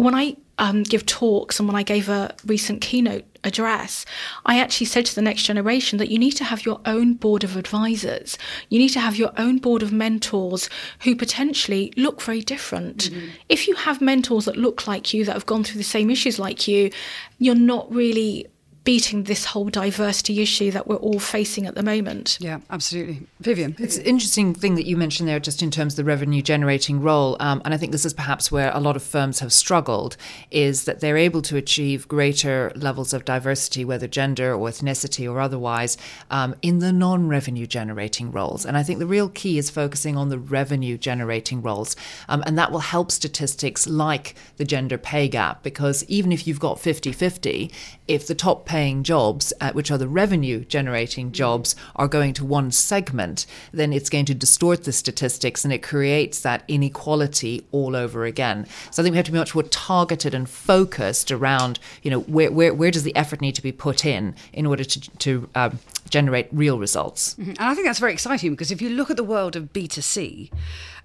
when 0.00 0.14
I 0.14 0.36
um, 0.58 0.82
give 0.82 1.06
talks 1.06 1.58
and 1.58 1.68
when 1.68 1.76
I 1.76 1.82
gave 1.82 2.08
a 2.08 2.34
recent 2.46 2.80
keynote 2.80 3.24
address, 3.44 4.04
I 4.44 4.58
actually 4.58 4.86
said 4.86 5.06
to 5.06 5.14
the 5.14 5.22
next 5.22 5.42
generation 5.44 5.98
that 5.98 6.10
you 6.10 6.18
need 6.18 6.32
to 6.32 6.44
have 6.44 6.64
your 6.64 6.80
own 6.84 7.14
board 7.14 7.44
of 7.44 7.56
advisors. 7.56 8.38
You 8.68 8.78
need 8.78 8.90
to 8.90 9.00
have 9.00 9.16
your 9.16 9.32
own 9.36 9.58
board 9.58 9.82
of 9.82 9.92
mentors 9.92 10.68
who 11.00 11.16
potentially 11.16 11.92
look 11.96 12.20
very 12.20 12.42
different. 12.42 13.10
Mm-hmm. 13.10 13.28
If 13.48 13.68
you 13.68 13.74
have 13.74 14.00
mentors 14.00 14.44
that 14.46 14.56
look 14.56 14.86
like 14.86 15.14
you, 15.14 15.24
that 15.24 15.32
have 15.32 15.46
gone 15.46 15.64
through 15.64 15.78
the 15.78 15.84
same 15.84 16.10
issues 16.10 16.38
like 16.38 16.68
you, 16.68 16.90
you're 17.38 17.54
not 17.54 17.92
really 17.92 18.46
beating 18.84 19.24
this 19.24 19.46
whole 19.46 19.68
diversity 19.68 20.40
issue 20.40 20.70
that 20.70 20.86
we're 20.86 20.96
all 20.96 21.18
facing 21.18 21.66
at 21.66 21.74
the 21.74 21.82
moment. 21.82 22.38
Yeah, 22.40 22.60
absolutely. 22.70 23.26
Vivienne. 23.40 23.76
It's 23.78 23.98
an 23.98 24.04
interesting 24.04 24.54
thing 24.54 24.74
that 24.76 24.86
you 24.86 24.96
mentioned 24.96 25.28
there, 25.28 25.38
just 25.38 25.62
in 25.62 25.70
terms 25.70 25.94
of 25.94 25.96
the 25.98 26.04
revenue 26.04 26.40
generating 26.40 27.00
role. 27.00 27.36
Um, 27.40 27.60
and 27.64 27.74
I 27.74 27.76
think 27.76 27.92
this 27.92 28.06
is 28.06 28.14
perhaps 28.14 28.50
where 28.50 28.70
a 28.74 28.80
lot 28.80 28.96
of 28.96 29.02
firms 29.02 29.40
have 29.40 29.52
struggled, 29.52 30.16
is 30.50 30.84
that 30.84 31.00
they're 31.00 31.18
able 31.18 31.42
to 31.42 31.56
achieve 31.56 32.08
greater 32.08 32.72
levels 32.74 33.12
of 33.12 33.24
diversity, 33.24 33.84
whether 33.84 34.06
gender 34.06 34.54
or 34.54 34.68
ethnicity 34.68 35.30
or 35.30 35.40
otherwise, 35.40 35.98
um, 36.30 36.54
in 36.62 36.78
the 36.78 36.92
non 36.92 37.28
revenue 37.28 37.66
generating 37.66 38.32
roles. 38.32 38.64
And 38.64 38.76
I 38.76 38.82
think 38.82 38.98
the 38.98 39.06
real 39.06 39.28
key 39.28 39.58
is 39.58 39.68
focusing 39.68 40.16
on 40.16 40.30
the 40.30 40.38
revenue 40.38 40.96
generating 40.96 41.60
roles. 41.60 41.96
Um, 42.28 42.42
and 42.46 42.56
that 42.56 42.72
will 42.72 42.80
help 42.80 43.10
statistics 43.10 43.86
like 43.86 44.34
the 44.56 44.64
gender 44.64 44.96
pay 44.96 45.28
gap, 45.28 45.62
because 45.62 46.02
even 46.04 46.32
if 46.32 46.46
you've 46.46 46.60
got 46.60 46.80
50 46.80 47.12
50, 47.12 47.70
if 48.08 48.26
the 48.26 48.34
top 48.34 48.69
paying 48.70 49.02
jobs, 49.02 49.52
uh, 49.60 49.72
which 49.72 49.90
are 49.90 49.98
the 49.98 50.06
revenue 50.06 50.64
generating 50.64 51.32
jobs, 51.32 51.74
are 51.96 52.06
going 52.06 52.32
to 52.32 52.44
one 52.44 52.70
segment, 52.70 53.44
then 53.72 53.92
it's 53.92 54.08
going 54.08 54.24
to 54.24 54.32
distort 54.32 54.84
the 54.84 54.92
statistics 54.92 55.64
and 55.64 55.72
it 55.72 55.82
creates 55.82 56.40
that 56.42 56.62
inequality 56.68 57.66
all 57.72 57.96
over 57.96 58.24
again. 58.24 58.64
So 58.92 59.02
I 59.02 59.04
think 59.04 59.14
we 59.14 59.16
have 59.16 59.26
to 59.26 59.32
be 59.32 59.38
much 59.38 59.56
more 59.56 59.64
targeted 59.64 60.34
and 60.34 60.48
focused 60.48 61.32
around, 61.32 61.80
you 62.04 62.12
know, 62.12 62.20
where, 62.20 62.52
where, 62.52 62.72
where 62.72 62.92
does 62.92 63.02
the 63.02 63.16
effort 63.16 63.40
need 63.40 63.56
to 63.56 63.62
be 63.62 63.72
put 63.72 64.06
in 64.06 64.36
in 64.52 64.66
order 64.66 64.84
to, 64.84 65.00
to 65.18 65.48
um, 65.56 65.80
generate 66.10 66.48
real 66.52 66.78
results. 66.78 67.34
Mm-hmm. 67.34 67.50
And 67.50 67.60
I 67.60 67.74
think 67.74 67.86
that's 67.86 67.98
very 67.98 68.12
exciting 68.12 68.50
because 68.50 68.70
if 68.70 68.82
you 68.82 68.90
look 68.90 69.10
at 69.10 69.16
the 69.16 69.24
world 69.24 69.56
of 69.56 69.72
B2C, 69.72 70.50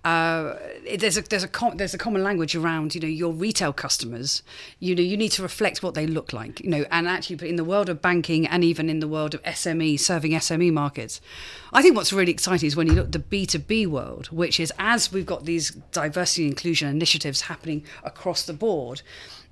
uh, 0.06 0.56
there's 1.00 1.18
a 1.18 1.24
there's 1.24 1.44
a 1.44 1.48
com- 1.48 1.78
there's 1.78 1.96
a 1.96 1.98
common 1.98 2.24
language 2.24 2.56
around 2.56 2.94
you 2.94 3.02
know 3.02 3.08
your 3.08 3.34
retail 3.34 3.74
customers. 3.74 4.44
You 4.80 4.94
know 4.94 5.02
you 5.02 5.18
need 5.18 5.32
to 5.32 5.42
reflect 5.42 5.82
what 5.82 5.96
they 5.96 6.06
look 6.06 6.32
like. 6.32 6.60
You 6.60 6.70
know, 6.70 6.86
and 6.92 7.08
actually, 7.08 7.50
in 7.50 7.56
the 7.56 7.64
world 7.64 7.90
of 7.90 8.04
banking 8.04 8.46
and 8.46 8.64
even 8.64 8.88
in 8.88 9.00
the 9.00 9.08
world 9.08 9.34
of 9.34 9.42
SME 9.42 10.00
serving 10.00 10.32
SME 10.32 10.72
markets, 10.72 11.22
I 11.74 11.82
think 11.82 11.96
what's 11.96 12.14
really 12.14 12.32
exciting 12.32 12.68
is 12.68 12.76
when 12.76 12.86
you 12.86 12.94
look 12.94 13.08
at 13.08 13.12
the 13.14 13.20
B 13.20 13.48
two 13.48 13.58
B 13.58 13.88
world, 13.88 14.28
which 14.28 14.60
is 14.60 14.72
as 14.78 15.12
we've 15.12 15.26
got 15.26 15.46
these 15.46 15.72
diversity 15.92 16.44
and 16.44 16.52
inclusion 16.52 16.88
initiatives 16.88 17.42
happening 17.42 17.84
across 18.04 18.46
the 18.46 18.54
board 18.54 19.02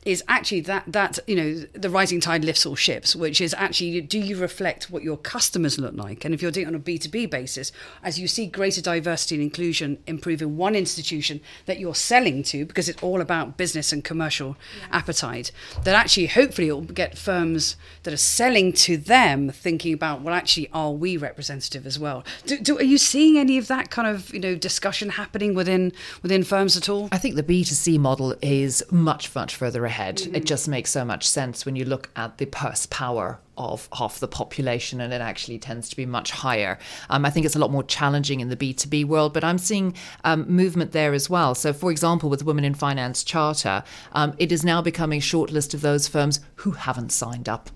is 0.05 0.23
actually 0.27 0.61
that 0.61 0.83
that 0.87 1.19
you 1.27 1.35
know 1.35 1.53
the 1.73 1.89
rising 1.89 2.19
tide 2.19 2.43
lifts 2.43 2.65
all 2.65 2.75
ships 2.75 3.15
which 3.15 3.39
is 3.39 3.53
actually 3.57 4.01
do 4.01 4.19
you 4.19 4.37
reflect 4.37 4.89
what 4.89 5.03
your 5.03 5.17
customers 5.17 5.79
look 5.79 5.95
like? 5.95 6.25
And 6.25 6.33
if 6.33 6.41
you're 6.41 6.51
doing 6.51 6.65
it 6.65 6.69
on 6.69 6.75
a 6.75 6.79
b2b 6.79 7.29
basis 7.29 7.71
as 8.03 8.19
you 8.19 8.27
see 8.27 8.45
greater 8.45 8.81
diversity 8.81 9.35
and 9.35 9.43
inclusion 9.43 9.97
improve 10.07 10.41
in 10.41 10.57
one 10.57 10.75
institution 10.75 11.39
that 11.65 11.79
you're 11.79 11.95
selling 11.95 12.43
to 12.43 12.65
because 12.65 12.89
it's 12.89 13.01
all 13.01 13.21
about 13.21 13.57
business 13.57 13.91
and 13.93 14.03
commercial 14.03 14.57
yeah. 14.77 14.97
appetite 14.97 15.51
that 15.83 15.95
actually 15.95 16.27
hopefully 16.27 16.67
it 16.67 16.73
will 16.73 16.81
get 16.81 17.17
firms 17.17 17.75
that 18.03 18.13
are 18.13 18.17
selling 18.17 18.73
to 18.73 18.97
them 18.97 19.49
thinking 19.49 19.93
about 19.93 20.21
well 20.21 20.33
actually 20.33 20.69
are 20.73 20.91
we 20.91 21.17
representative 21.17 21.85
as 21.85 21.97
well? 21.97 22.23
Do, 22.45 22.57
do, 22.59 22.77
are 22.77 22.83
you 22.83 22.97
seeing 22.97 23.37
any 23.37 23.57
of 23.57 23.67
that 23.67 23.89
kind 23.89 24.07
of 24.07 24.33
you 24.33 24.39
know 24.39 24.55
discussion 24.55 25.09
happening 25.09 25.53
within 25.53 25.93
within 26.21 26.43
firms 26.43 26.75
at 26.75 26.89
all? 26.89 27.07
I 27.11 27.17
think 27.17 27.35
the 27.35 27.43
b2c 27.43 27.97
model 27.99 28.35
is 28.41 28.83
much 28.91 29.33
much 29.33 29.55
further 29.55 29.85
ahead 29.85 29.92
Mm-hmm. 29.93 30.35
It 30.35 30.45
just 30.45 30.67
makes 30.67 30.89
so 30.89 31.05
much 31.05 31.27
sense 31.27 31.65
when 31.65 31.75
you 31.75 31.85
look 31.85 32.09
at 32.15 32.37
the 32.37 32.45
purse 32.45 32.85
power 32.87 33.39
of 33.57 33.87
half 33.93 34.19
the 34.19 34.27
population, 34.27 34.99
and 34.99 35.13
it 35.13 35.21
actually 35.21 35.59
tends 35.59 35.89
to 35.89 35.95
be 35.95 36.05
much 36.05 36.31
higher. 36.31 36.79
Um, 37.09 37.25
I 37.25 37.29
think 37.29 37.45
it's 37.45 37.55
a 37.55 37.59
lot 37.59 37.71
more 37.71 37.83
challenging 37.83 38.39
in 38.39 38.49
the 38.49 38.57
B2B 38.57 39.05
world, 39.05 39.33
but 39.33 39.43
I'm 39.43 39.57
seeing 39.57 39.95
um, 40.23 40.49
movement 40.49 40.91
there 40.91 41.13
as 41.13 41.29
well. 41.29 41.53
So, 41.53 41.71
for 41.71 41.91
example, 41.91 42.29
with 42.29 42.39
the 42.39 42.45
Women 42.45 42.65
in 42.65 42.73
Finance 42.73 43.23
Charter, 43.23 43.83
um, 44.13 44.33
it 44.37 44.51
is 44.51 44.65
now 44.65 44.81
becoming 44.81 45.19
a 45.19 45.21
short 45.21 45.51
list 45.51 45.73
of 45.73 45.81
those 45.81 46.07
firms 46.07 46.39
who 46.55 46.71
haven't 46.71 47.11
signed 47.11 47.47
up 47.47 47.69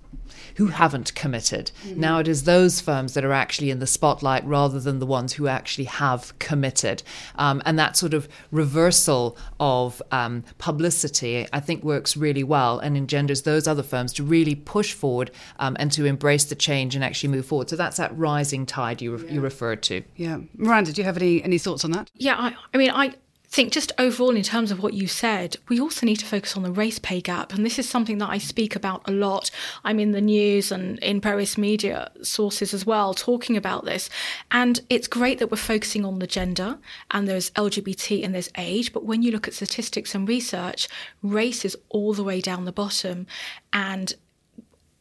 who 0.56 0.66
haven't 0.66 1.14
committed. 1.14 1.70
Mm-hmm. 1.84 2.00
Now 2.00 2.18
it 2.18 2.28
is 2.28 2.44
those 2.44 2.80
firms 2.80 3.14
that 3.14 3.24
are 3.24 3.32
actually 3.32 3.70
in 3.70 3.78
the 3.78 3.86
spotlight 3.86 4.44
rather 4.46 4.80
than 4.80 4.98
the 4.98 5.06
ones 5.06 5.34
who 5.34 5.46
actually 5.46 5.84
have 5.84 6.38
committed. 6.38 7.02
Um, 7.36 7.62
and 7.64 7.78
that 7.78 7.96
sort 7.96 8.14
of 8.14 8.28
reversal 8.50 9.36
of 9.60 10.02
um, 10.12 10.44
publicity, 10.58 11.46
I 11.52 11.60
think, 11.60 11.84
works 11.84 12.16
really 12.16 12.44
well 12.44 12.78
and 12.78 12.96
engenders 12.96 13.42
those 13.42 13.66
other 13.66 13.82
firms 13.82 14.12
to 14.14 14.22
really 14.22 14.54
push 14.54 14.92
forward 14.92 15.30
um, 15.58 15.76
and 15.78 15.90
to 15.92 16.04
embrace 16.04 16.44
the 16.44 16.54
change 16.54 16.94
and 16.94 17.04
actually 17.04 17.30
move 17.30 17.46
forward. 17.46 17.70
So 17.70 17.76
that's 17.76 17.96
that 17.96 18.16
rising 18.16 18.66
tide 18.66 19.02
you, 19.02 19.16
re- 19.16 19.26
yeah. 19.26 19.34
you 19.34 19.40
referred 19.40 19.82
to. 19.84 20.02
Yeah. 20.16 20.38
Miranda, 20.56 20.92
do 20.92 21.00
you 21.00 21.04
have 21.04 21.16
any, 21.16 21.42
any 21.42 21.58
thoughts 21.58 21.84
on 21.84 21.90
that? 21.92 22.10
Yeah, 22.14 22.36
I, 22.38 22.54
I 22.72 22.78
mean, 22.78 22.90
I, 22.90 23.14
think 23.50 23.72
just 23.72 23.92
overall 23.98 24.36
in 24.36 24.42
terms 24.42 24.70
of 24.70 24.82
what 24.82 24.92
you 24.92 25.06
said 25.06 25.56
we 25.68 25.80
also 25.80 26.04
need 26.04 26.16
to 26.16 26.26
focus 26.26 26.56
on 26.56 26.62
the 26.62 26.70
race 26.70 26.98
pay 26.98 27.20
gap. 27.20 27.52
And 27.52 27.64
this 27.64 27.78
is 27.78 27.88
something 27.88 28.18
that 28.18 28.30
i 28.30 28.38
speak 28.38 28.76
about 28.76 29.08
a 29.08 29.12
lot. 29.12 29.50
I'm 29.84 29.98
in 29.98 30.12
the 30.12 30.20
news 30.20 30.70
and 30.70 30.98
in 30.98 31.20
various 31.20 31.56
media 31.56 32.10
sources 32.22 32.74
as 32.74 32.84
well 32.84 33.14
talking 33.14 33.56
about 33.56 33.84
this. 33.84 34.10
And 34.50 34.80
it's 34.90 35.08
great 35.08 35.38
that 35.38 35.50
we're 35.50 35.56
focusing 35.56 36.04
on 36.04 36.18
the 36.18 36.26
gender 36.26 36.78
and 37.10 37.26
there's 37.26 37.50
lgbt 37.52 38.24
and 38.24 38.34
there's 38.34 38.50
age. 38.56 38.92
But 38.92 39.04
when 39.04 39.22
you 39.22 39.30
look 39.30 39.48
at 39.48 39.54
statistics 39.54 40.14
and 40.14 40.28
research 40.28 40.88
race 41.22 41.64
is 41.64 41.76
all 41.88 42.12
the 42.12 42.24
way 42.24 42.40
down 42.40 42.64
the 42.64 42.72
bottom. 42.72 43.26
And 43.72 44.14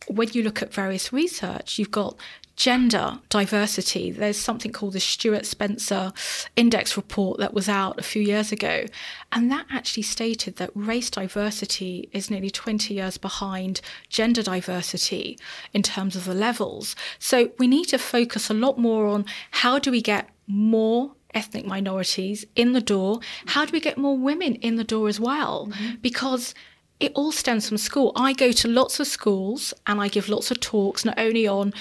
when 0.08 0.30
you 0.32 0.44
look 0.44 0.62
at 0.62 0.74
various 0.74 1.12
research, 1.12 1.78
you've 1.78 1.92
got 1.92 2.18
gender 2.58 3.20
diversity. 3.30 4.12
There's 4.12 4.38
something 4.38 4.72
called 4.74 4.94
the 4.94 5.00
Stuart 5.00 5.46
Spencer 5.46 6.12
Index 6.56 6.98
report 6.98 7.40
that 7.40 7.54
was 7.54 7.70
out 7.70 8.00
a 8.00 8.04
few 8.04 8.22
years 8.22 8.52
ago. 8.52 8.86
And 9.32 9.50
that 9.52 9.68
actually 9.72 10.04
stated 10.04 10.58
that 10.58 10.72
race 10.74 11.12
diversity 11.12 12.10
is 12.12 12.32
nearly 12.32 12.50
20 12.50 12.96
years 12.96 13.18
behind 13.18 13.80
gender 14.10 14.42
diversity 14.42 15.38
in 15.72 15.84
terms 15.84 16.16
of 16.16 16.26
the 16.26 16.34
levels. 16.34 16.96
So 17.20 17.52
we 17.60 17.68
need 17.68 17.86
to 17.86 18.00
focus 18.00 18.50
a 18.50 18.56
lot 18.56 18.80
more 18.80 19.06
on 19.06 19.26
how 19.52 19.78
do 19.78 19.92
we 19.92 20.02
get 20.02 20.30
more 20.48 21.12
ethnic 21.36 21.66
minorities 21.66 22.44
in 22.56 22.74
the 22.74 22.82
door? 22.82 23.20
How 23.46 23.66
do 23.66 23.72
we 23.72 23.80
get 23.80 24.00
more 24.00 24.18
women 24.18 24.56
in 24.56 24.78
the 24.78 24.84
door 24.84 25.08
as 25.08 25.20
well? 25.20 25.68
Mm-hmm. 25.68 25.96
Because 26.02 26.56
it 27.00 27.12
all 27.14 27.32
stems 27.32 27.68
from 27.68 27.78
school. 27.78 28.12
I 28.16 28.34
go 28.34 28.52
to 28.52 28.68
lots 28.68 29.00
of 29.00 29.06
schools 29.06 29.74
and 29.86 30.02
I 30.02 30.08
give 30.08 30.30
lots 30.30 30.50
of 30.50 30.60
talks, 30.60 31.06
not 31.06 31.20
only 31.20 31.46
on 31.46 31.74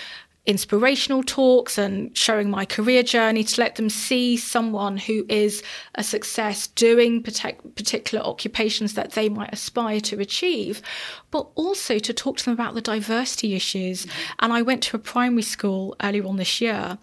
inspirational 0.46 1.22
talks 1.22 1.76
and 1.76 2.16
showing 2.16 2.48
my 2.48 2.64
career 2.64 3.02
journey 3.02 3.42
to 3.44 3.60
let 3.60 3.74
them 3.74 3.90
see 3.90 4.36
someone 4.36 4.96
who 4.96 5.26
is 5.28 5.62
a 5.96 6.04
success 6.04 6.68
doing 6.68 7.22
particular 7.22 8.24
occupations 8.24 8.94
that 8.94 9.12
they 9.12 9.28
might 9.28 9.52
aspire 9.52 10.00
to 10.00 10.20
achieve, 10.20 10.80
but 11.30 11.48
also 11.56 11.98
to 11.98 12.12
talk 12.12 12.38
to 12.38 12.44
them 12.44 12.54
about 12.54 12.74
the 12.74 12.80
diversity 12.80 13.54
issues. 13.54 14.06
And 14.38 14.52
I 14.52 14.62
went 14.62 14.82
to 14.84 14.96
a 14.96 15.00
primary 15.00 15.42
school 15.42 15.96
earlier 16.02 16.24
on 16.24 16.36
this 16.36 16.60
year 16.60 16.98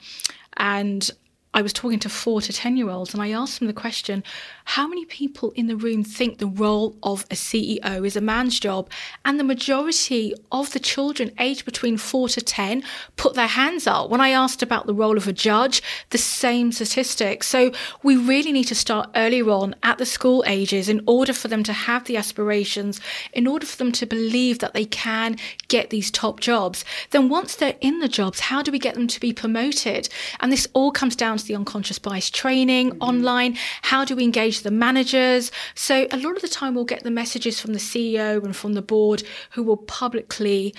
and 0.58 1.10
I 1.54 1.62
was 1.62 1.74
talking 1.74 2.00
to 2.00 2.10
four 2.10 2.42
to 2.42 2.52
10 2.52 2.78
year 2.78 2.90
olds 2.90 3.14
and 3.14 3.22
I 3.22 3.32
asked 3.32 3.60
them 3.60 3.68
the 3.68 3.74
question 3.74 4.24
how 4.66 4.88
many 4.88 5.06
people 5.06 5.52
in 5.52 5.68
the 5.68 5.76
room 5.76 6.04
think 6.04 6.38
the 6.38 6.48
role 6.48 6.96
of 7.04 7.26
a 7.30 7.36
CEO 7.36 8.06
is 8.06 8.16
a 8.16 8.22
man's 8.22 8.60
job? 8.60 8.90
And 9.24 9.40
the 9.40 9.44
majority 9.44 10.34
of 10.52 10.72
the 10.72 10.80
children 10.80 11.32
aged 11.38 11.66
between 11.66 11.98
four 11.98 12.30
to 12.30 12.42
10 12.42 12.84
put 13.18 13.36
their 13.36 13.48
hands 13.48 13.86
up. 13.86 14.10
When 14.10 14.22
I 14.22 14.30
asked 14.30 14.64
about 14.64 14.88
the 14.88 14.94
role 14.94 15.18
of 15.18 15.28
a 15.28 15.34
judge, 15.34 15.84
the 16.10 16.18
same 16.18 16.72
statistics. 16.72 17.48
So 17.48 17.72
we 18.02 18.16
really 18.16 18.52
need 18.52 18.66
to 18.66 18.76
start 18.76 19.10
earlier 19.16 19.50
on 19.50 19.76
at 19.84 19.98
the 19.98 20.06
school 20.06 20.44
ages 20.48 20.90
in 20.90 21.04
order 21.06 21.34
for 21.34 21.50
them 21.50 21.64
to 21.64 21.74
have 21.74 22.06
the 22.06 22.18
aspirations, 22.18 23.00
in 23.32 23.46
order 23.46 23.66
for 23.66 23.78
them 23.78 23.92
to 23.94 24.06
believe 24.06 24.60
that 24.60 24.74
they 24.74 24.86
can 24.86 25.38
get 25.68 25.90
these 25.90 26.10
top 26.10 26.40
jobs. 26.40 26.84
Then 27.12 27.30
once 27.30 27.56
they're 27.56 27.78
in 27.82 28.00
the 28.00 28.08
jobs, 28.08 28.40
how 28.40 28.62
do 28.62 28.72
we 28.72 28.80
get 28.80 28.96
them 28.96 29.08
to 29.08 29.20
be 29.20 29.34
promoted? 29.34 30.10
And 30.40 30.52
this 30.52 30.68
all 30.74 30.92
comes 30.92 31.16
down 31.16 31.38
the 31.46 31.56
unconscious 31.56 32.00
bias 32.00 32.30
training 32.30 32.92
mm-hmm. 32.92 33.02
online. 33.02 33.58
How 33.82 34.06
do 34.06 34.16
we 34.16 34.24
engage 34.24 34.62
the 34.62 34.72
managers? 34.72 35.52
So 35.76 36.08
a 36.12 36.18
lot 36.18 36.36
of 36.36 36.42
the 36.42 36.48
time 36.48 36.76
we'll 36.76 36.86
get 36.86 37.04
the 37.04 37.12
messages 37.12 37.60
from 37.60 37.74
the 37.74 37.80
CEO 37.80 38.44
and 38.44 38.56
from 38.56 38.74
the 38.74 38.82
board 38.82 39.24
who 39.52 39.64
will 39.64 39.78
publicly 39.78 40.74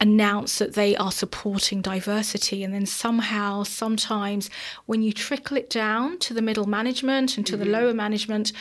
announce 0.00 0.58
that 0.58 0.74
they 0.74 0.96
are 0.96 1.10
supporting 1.10 1.82
diversity. 1.82 2.62
And 2.62 2.72
then 2.72 2.86
somehow, 2.86 3.64
sometimes, 3.64 4.48
when 4.86 5.02
you 5.02 5.12
trickle 5.12 5.56
it 5.56 5.70
down 5.70 6.18
to 6.20 6.34
the 6.34 6.42
middle 6.42 6.66
management 6.66 7.36
and 7.36 7.46
to 7.46 7.54
mm-hmm. 7.54 7.64
the 7.64 7.70
lower 7.70 7.94
management, 7.94 8.52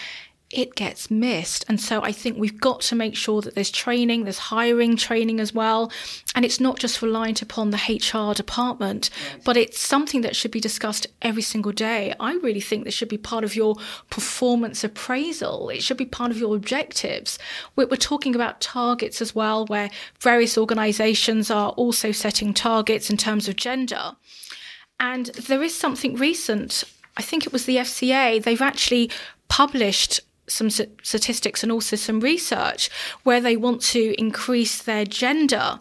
it 0.50 0.76
gets 0.76 1.12
missed. 1.12 1.66
And 1.68 1.80
so 1.80 2.02
I 2.02 2.14
think 2.14 2.38
we've 2.38 2.60
got 2.60 2.80
to 2.82 2.96
make 2.96 3.18
sure 3.18 3.42
that 3.42 3.54
there's 3.54 3.70
training, 3.70 4.24
there's 4.24 4.38
hiring 4.38 4.96
training 4.96 5.42
as 5.42 5.54
well. 5.54 5.92
And 6.36 6.46
it's 6.46 6.62
not 6.62 6.80
just 6.80 7.02
reliant 7.02 7.42
upon 7.42 7.72
the 7.72 7.78
HR 7.78 8.34
department, 8.34 9.10
yes. 9.34 9.44
but 9.44 9.58
it's 9.58 9.78
something 9.78 10.22
that 10.22 10.38
should 10.38 10.52
be 10.52 10.62
discussed 10.62 11.08
every 11.22 11.42
single 11.42 11.74
day. 11.74 12.14
I 12.20 12.36
really 12.36 12.62
think 12.62 12.86
this 12.86 12.94
should 12.94 13.10
be 13.10 13.18
part 13.18 13.44
of 13.44 13.56
your 13.56 13.76
performance 14.10 14.84
appraisal, 14.84 15.70
it 15.70 15.84
should 15.84 15.98
be 15.98 16.06
part 16.06 16.32
of 16.32 16.38
your 16.38 16.56
objectives. 16.56 17.38
We're, 17.76 17.88
we're 17.88 17.98
talking 17.98 18.34
about 18.34 18.62
targets 18.62 19.22
as 19.22 19.36
well, 19.36 19.66
where 19.66 19.90
various 20.20 20.58
organizations 20.58 21.52
are 21.52 21.72
also 21.72 22.14
setting 22.14 22.54
targets 22.54 23.10
in 23.10 23.18
terms 23.18 23.50
of 23.50 23.58
gender. 23.58 24.16
And 25.00 25.28
there 25.28 25.62
is 25.62 25.76
something 25.76 26.16
recent 26.16 26.84
I 27.18 27.24
think 27.24 27.48
it 27.48 27.52
was 27.52 27.66
the 27.66 27.78
FCA, 27.78 28.44
they've 28.44 28.62
actually 28.62 29.10
published 29.48 30.22
some 30.48 30.70
statistics 30.70 31.64
and 31.64 31.72
also 31.72 31.96
some 31.96 32.20
research 32.20 32.90
where 33.24 33.42
they 33.42 33.58
want 33.58 33.82
to 33.82 34.16
increase 34.20 34.82
their 34.82 35.06
gender 35.06 35.80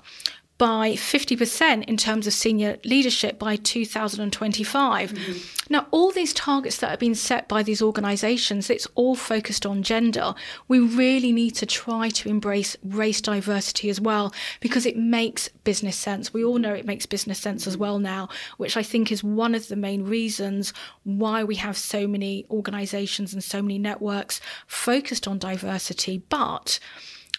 by 0.58 0.92
50% 0.92 1.84
in 1.84 1.96
terms 1.96 2.26
of 2.26 2.32
senior 2.32 2.78
leadership 2.84 3.38
by 3.38 3.56
2025. 3.56 5.12
Mm-hmm. 5.12 5.38
Now, 5.68 5.86
all 5.90 6.12
these 6.12 6.32
targets 6.32 6.78
that 6.78 6.90
have 6.90 6.98
been 6.98 7.14
set 7.14 7.48
by 7.48 7.62
these 7.62 7.82
organisations, 7.82 8.70
it's 8.70 8.86
all 8.94 9.16
focused 9.16 9.66
on 9.66 9.82
gender. 9.82 10.34
We 10.68 10.78
really 10.78 11.32
need 11.32 11.56
to 11.56 11.66
try 11.66 12.08
to 12.10 12.28
embrace 12.28 12.76
race 12.84 13.20
diversity 13.20 13.90
as 13.90 14.00
well 14.00 14.32
because 14.60 14.86
it 14.86 14.96
makes 14.96 15.48
business 15.64 15.96
sense. 15.96 16.32
We 16.32 16.44
all 16.44 16.58
know 16.58 16.72
it 16.72 16.86
makes 16.86 17.04
business 17.04 17.38
sense 17.38 17.66
as 17.66 17.76
well 17.76 17.98
now, 17.98 18.28
which 18.56 18.76
I 18.76 18.82
think 18.82 19.12
is 19.12 19.22
one 19.22 19.54
of 19.54 19.68
the 19.68 19.76
main 19.76 20.04
reasons 20.04 20.72
why 21.02 21.44
we 21.44 21.56
have 21.56 21.76
so 21.76 22.06
many 22.06 22.46
organisations 22.50 23.34
and 23.34 23.44
so 23.44 23.60
many 23.60 23.78
networks 23.78 24.40
focused 24.66 25.28
on 25.28 25.38
diversity. 25.38 26.22
But 26.28 26.78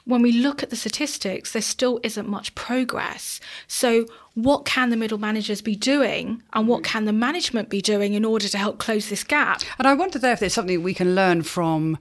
when 0.08 0.22
we 0.22 0.32
look 0.32 0.64
at 0.64 0.70
the 0.70 0.76
statistics, 0.76 1.52
there 1.52 1.62
still 1.62 2.00
isn't 2.02 2.30
much 2.30 2.56
progress. 2.56 3.42
So, 3.68 4.06
what 4.38 4.66
can 4.66 4.92
the 4.92 4.96
middle 4.96 5.18
managers 5.18 5.64
be 5.64 5.76
doing 5.76 6.44
and 6.54 6.68
what 6.68 6.82
mm. 6.82 6.86
can 6.86 7.06
the 7.06 7.12
management 7.12 7.70
be 7.70 7.82
doing 7.82 8.14
in 8.14 8.24
order 8.24 8.48
to 8.48 8.56
help 8.56 8.78
close 8.78 9.10
this 9.10 9.24
gap? 9.24 9.64
And 9.80 9.88
I 9.88 9.96
wonder 9.96 10.20
there 10.20 10.32
if 10.32 10.40
there's 10.40 10.54
something 10.54 10.84
we 10.84 10.94
can 10.94 11.16
learn 11.16 11.42
from 11.42 11.98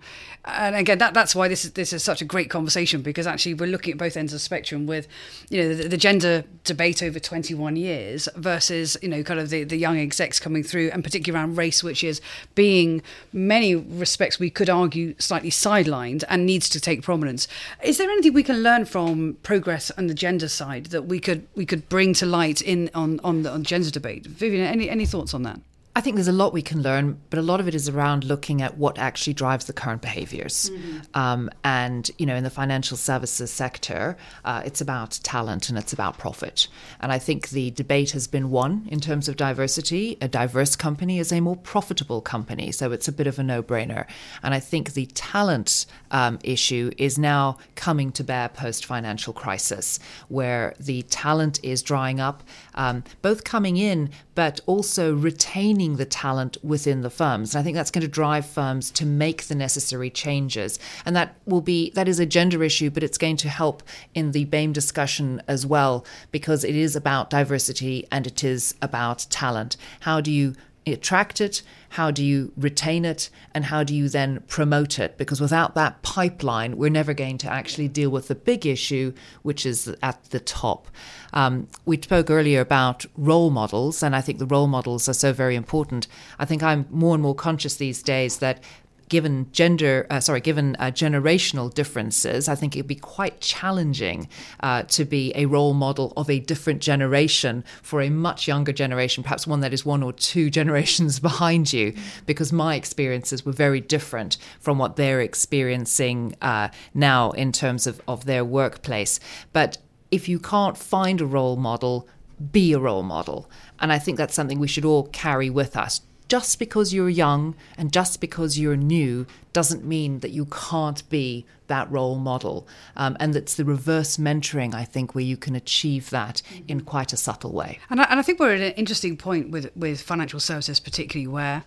and 0.47 0.77
again 0.77 0.99
that 0.99 1.13
that's 1.13 1.35
why 1.35 1.49
this 1.49 1.65
is 1.65 1.73
this 1.73 1.93
is 1.93 2.05
such 2.05 2.23
a 2.23 2.25
great 2.25 2.49
conversation 2.49 3.03
because 3.03 3.27
actually 3.27 3.55
we're 3.55 3.67
looking 3.67 3.93
at 3.93 3.99
both 3.99 4.17
ends 4.17 4.33
of 4.33 4.37
the 4.37 4.41
spectrum 4.41 4.87
with 4.87 5.09
you 5.51 5.61
know 5.61 5.75
the, 5.75 5.89
the 5.89 5.97
gender 5.97 6.45
debate 6.63 7.03
over 7.03 7.19
21 7.19 7.75
years 7.77 8.29
versus 8.37 8.97
you 9.03 9.09
know 9.09 9.23
kind 9.23 9.41
of 9.41 9.51
the, 9.51 9.65
the 9.65 9.77
young 9.77 9.99
execs 9.99 10.39
coming 10.39 10.63
through 10.63 10.91
and 10.93 11.03
particularly 11.03 11.37
around 11.37 11.57
race 11.57 11.83
which 11.83 12.05
is 12.05 12.21
being 12.55 13.03
many 13.33 13.75
respects 13.75 14.39
we 14.39 14.51
could 14.51 14.71
argue 14.71 15.15
slightly 15.19 15.51
sidelined 15.51 16.23
and 16.29 16.47
needs 16.47 16.69
to 16.69 16.81
take 16.81 17.03
prominence 17.03 17.49
is 17.83 17.99
there 17.99 18.09
anything 18.09 18.33
we 18.33 18.45
can 18.45 18.63
learn 18.63 18.85
from 18.85 19.37
progress 19.43 19.91
on 19.93 20.07
the 20.07 20.15
gender 20.15 20.49
side 20.49 20.87
that 20.87 21.03
we 21.03 21.19
could 21.19 21.47
we 21.57 21.67
could 21.67 21.89
bring 21.89 22.13
to 22.13 22.26
light 22.27 22.61
in 22.61 22.91
on 22.95 23.21
on 23.25 23.43
the 23.43 23.51
on 23.51 23.63
gender 23.63 23.91
debate. 23.91 24.27
Vivienne 24.27 24.67
any 24.67 24.91
any 24.91 25.07
thoughts 25.07 25.35
on 25.35 25.43
that 25.45 25.61
I 25.97 26.03
think 26.03 26.17
there's 26.17 26.29
a 26.29 26.33
lot 26.33 26.53
we 26.53 26.61
can 26.61 26.83
learn, 26.83 27.19
but 27.31 27.39
a 27.39 27.43
lot 27.43 27.59
of 27.59 27.69
it 27.69 27.75
is 27.75 27.89
around 27.89 28.23
looking 28.23 28.61
at 28.61 28.77
what 28.77 28.99
actually 28.99 29.33
drives 29.33 29.65
the 29.65 29.73
current 29.73 30.03
behaviors. 30.03 30.69
Mm-hmm. 30.69 30.99
Um, 31.15 31.51
and, 31.65 32.11
you 32.19 32.27
know, 32.27 32.37
in 32.37 32.45
the 32.45 32.51
financial 32.51 32.99
services 32.99 33.51
sector, 33.51 34.19
uh, 34.45 34.61
it's 34.63 34.83
about 34.83 35.19
talent 35.23 35.71
and 35.71 35.79
it's 35.79 35.95
about 35.95 36.19
profit. 36.19 36.69
And 37.01 37.13
I 37.13 37.19
think 37.19 37.49
the 37.49 37.71
debate 37.71 38.11
has 38.11 38.27
been 38.27 38.51
won 38.51 38.87
in 38.91 39.01
terms 39.01 39.27
of 39.27 39.39
diversity. 39.39 40.19
A 40.21 40.29
diverse 40.29 40.77
company 40.77 41.19
is 41.19 41.33
a 41.33 41.41
more 41.41 41.57
profitable 41.57 42.21
company. 42.21 42.73
So 42.73 42.93
it's 42.93 43.09
a 43.09 43.13
bit 43.13 43.27
of 43.27 43.39
a 43.39 43.43
no 43.43 43.63
brainer. 43.63 44.07
And 44.43 44.53
I 44.53 44.61
think 44.61 44.93
the 44.93 45.07
talent 45.07 45.87
um, 46.11 46.39
issue 46.45 46.91
is 46.99 47.19
now 47.19 47.57
coming 47.75 48.13
to 48.13 48.23
bear 48.23 48.51
post 48.51 48.85
financial 48.85 49.33
crisis, 49.33 49.99
where 50.29 50.75
the 50.79 51.01
talent 51.05 51.59
is 51.63 51.83
drying 51.83 52.21
up, 52.21 52.43
um, 52.75 53.03
both 53.23 53.45
coming 53.45 53.79
in, 53.79 54.11
but 54.37 54.61
also 54.67 55.15
retaining 55.15 55.97
the 55.97 56.05
talent 56.05 56.59
within 56.63 57.01
the 57.01 57.11
firms. 57.11 57.55
And 57.55 57.61
I 57.61 57.65
think 57.65 57.75
that's 57.75 57.91
going 57.91 58.03
to 58.03 58.09
drive 58.09 58.47
firms 58.47 58.93
to 58.93 59.05
make 59.05 59.45
the 59.45 59.57
necessary 59.57 60.11
changes. 60.11 60.79
And 61.05 61.17
that 61.17 61.35
will 61.47 61.63
be, 61.63 61.91
that 61.93 62.07
is 62.07 62.21
a 62.21 62.27
gender 62.27 62.63
issue, 62.63 62.91
but 62.91 63.03
it's 63.03 63.19
going 63.19 63.39
to 63.39 63.49
help 63.49 63.83
in 64.15 64.31
the 64.31 64.45
BAME 64.45 64.75
discussion 64.75 65.43
as 65.49 65.67
well, 65.67 66.07
because 66.31 66.63
it 66.63 66.77
is 66.77 66.95
about 66.95 67.31
diversity 67.31 68.07
and 68.13 68.27
it 68.27 68.45
is 68.45 68.75
about 68.81 69.27
talent. 69.31 69.77
How 70.01 70.21
do 70.21 70.31
you 70.31 70.55
attract 70.93 71.41
it? 71.41 71.63
How 71.91 72.11
do 72.11 72.25
you 72.25 72.53
retain 72.57 73.05
it? 73.05 73.29
And 73.55 73.65
how 73.65 73.83
do 73.83 73.95
you 73.95 74.09
then 74.09 74.43
promote 74.47 74.99
it? 74.99 75.19
Because 75.19 75.41
without 75.41 75.75
that 75.75 76.03
pipeline, 76.03 76.77
we're 76.77 76.91
never 76.91 77.13
going 77.13 77.39
to 77.39 77.53
actually 77.53 77.89
deal 77.89 78.11
with 78.11 78.29
the 78.29 78.35
big 78.35 78.65
issue, 78.65 79.13
which 79.43 79.67
is 79.67 79.95
at 80.03 80.23
the 80.31 80.41
top. 80.41 80.89
Um, 81.33 81.69
we 81.85 82.01
spoke 82.01 82.31
earlier 82.31 82.61
about 82.61 83.05
role 83.17 83.51
models, 83.51 84.03
and 84.03 84.15
I 84.15 84.21
think 84.21 84.39
the 84.39 84.47
role 84.47 84.69
models 84.69 85.09
are 85.09 85.15
so 85.15 85.33
very 85.33 85.57
important. 85.57 86.07
I 86.39 86.45
think 86.45 86.63
I'm 86.63 86.87
more 86.91 87.15
and 87.15 87.23
more 87.23 87.35
conscious 87.35 87.77
these 87.77 88.03
days 88.03 88.39
that 88.39 88.63
given 89.09 89.51
gender, 89.53 90.07
uh, 90.11 90.21
sorry, 90.21 90.41
given 90.41 90.77
uh, 90.79 90.87
generational 90.87 91.73
differences, 91.73 92.49
I 92.49 92.55
think 92.55 92.77
it'd 92.77 92.87
be 92.87 92.95
quite 92.95 93.41
challenging 93.41 94.29
uh, 94.61 94.83
to 94.85 95.05
be 95.05 95.33
a 95.35 95.47
role 95.47 95.75
model 95.75 96.13
of 96.17 96.29
a 96.29 96.41
different 96.41 96.83
generation 96.83 97.65
for 97.83 98.01
a 98.01 98.11
much 98.11 98.49
younger 98.49 98.73
generation, 98.73 99.23
perhaps 99.23 99.47
one 99.47 99.61
that 99.61 99.73
is 99.73 99.85
one 99.85 100.03
or 100.03 100.13
two 100.13 100.51
generations 100.59 101.21
behind 101.21 101.73
you, 101.73 101.95
because 102.27 102.53
my 102.53 102.75
experiences 102.75 103.45
were 103.45 103.53
very 103.53 103.81
different 103.81 104.37
from 104.61 104.79
what 104.79 104.97
they're 104.97 105.21
experiencing 105.21 106.35
uh, 106.43 106.69
now 106.95 107.31
in 107.33 107.53
terms 107.53 107.87
of, 107.87 108.01
of 108.09 108.25
their 108.25 108.45
workplace. 108.45 109.21
But 109.53 109.79
if 110.11 110.29
you 110.29 110.39
can't 110.39 110.77
find 110.77 111.21
a 111.21 111.27
role 111.27 111.57
model, 111.57 112.09
be 112.53 112.73
a 112.73 112.79
role 112.79 113.03
model. 113.03 113.51
And 113.81 113.93
I 113.93 113.99
think 113.99 114.19
that's 114.19 114.35
something 114.35 114.59
we 114.59 114.69
should 114.69 114.85
all 114.85 115.09
carry 115.09 115.51
with 115.51 115.77
us 115.77 116.01
just 116.29 116.59
because 116.59 116.93
you're 116.93 117.09
young 117.09 117.55
and 117.77 117.93
just 117.93 118.21
because 118.21 118.59
you're 118.59 118.77
new 118.77 119.27
doesn't 119.53 119.85
mean 119.85 120.21
that 120.21 120.31
you 120.31 120.47
can't 120.47 121.09
be 121.09 121.47
that 121.69 121.91
role 121.91 122.17
model. 122.17 122.67
Um, 122.97 123.17
and 123.21 123.35
it's 123.35 123.55
the 123.55 123.65
reverse 123.65 124.17
mentoring, 124.17 124.75
I 124.75 124.85
think, 124.85 125.15
where 125.15 125.25
you 125.25 125.37
can 125.37 125.55
achieve 125.55 126.11
that 126.11 126.43
in 126.69 126.83
quite 126.83 127.13
a 127.13 127.17
subtle 127.17 127.53
way. 127.53 127.79
And 127.91 128.01
I, 128.01 128.05
and 128.05 128.19
I 128.21 128.23
think 128.23 128.39
we're 128.39 128.55
at 128.55 128.61
an 128.61 128.73
interesting 128.73 129.17
point 129.17 129.51
with, 129.51 129.75
with 129.77 130.01
financial 130.01 130.41
services, 130.41 130.81
particularly 130.81 131.27
where 131.27 131.65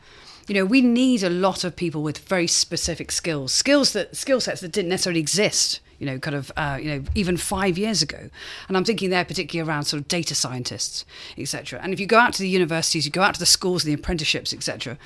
you 0.47 0.55
know 0.55 0.65
we 0.65 0.81
need 0.81 1.21
a 1.21 1.29
lot 1.29 1.63
of 1.63 1.75
people 1.75 2.01
with 2.01 2.17
very 2.17 2.47
specific 2.47 3.11
skills 3.11 3.53
skills 3.53 3.93
that 3.93 4.15
skill 4.15 4.41
sets 4.41 4.61
that 4.61 4.71
didn't 4.71 4.89
necessarily 4.89 5.19
exist 5.19 5.79
you 5.99 6.05
know, 6.05 6.17
kind 6.17 6.35
of, 6.35 6.51
uh, 6.57 6.79
you 6.81 6.89
know, 6.89 7.03
even 7.15 7.37
five 7.37 7.77
years 7.77 8.01
ago. 8.01 8.29
And 8.67 8.77
I'm 8.77 8.85
thinking 8.85 9.09
there 9.09 9.25
particularly 9.25 9.69
around 9.69 9.83
sort 9.83 10.01
of 10.01 10.07
data 10.07 10.33
scientists, 10.33 11.05
etc. 11.37 11.79
And 11.83 11.93
if 11.93 11.99
you 11.99 12.07
go 12.07 12.17
out 12.17 12.33
to 12.33 12.41
the 12.41 12.49
universities, 12.49 13.05
you 13.05 13.11
go 13.11 13.21
out 13.21 13.33
to 13.33 13.39
the 13.39 13.45
schools 13.45 13.83
and 13.83 13.93
the 13.93 13.99
apprenticeships, 13.99 14.53
etc 14.53 14.97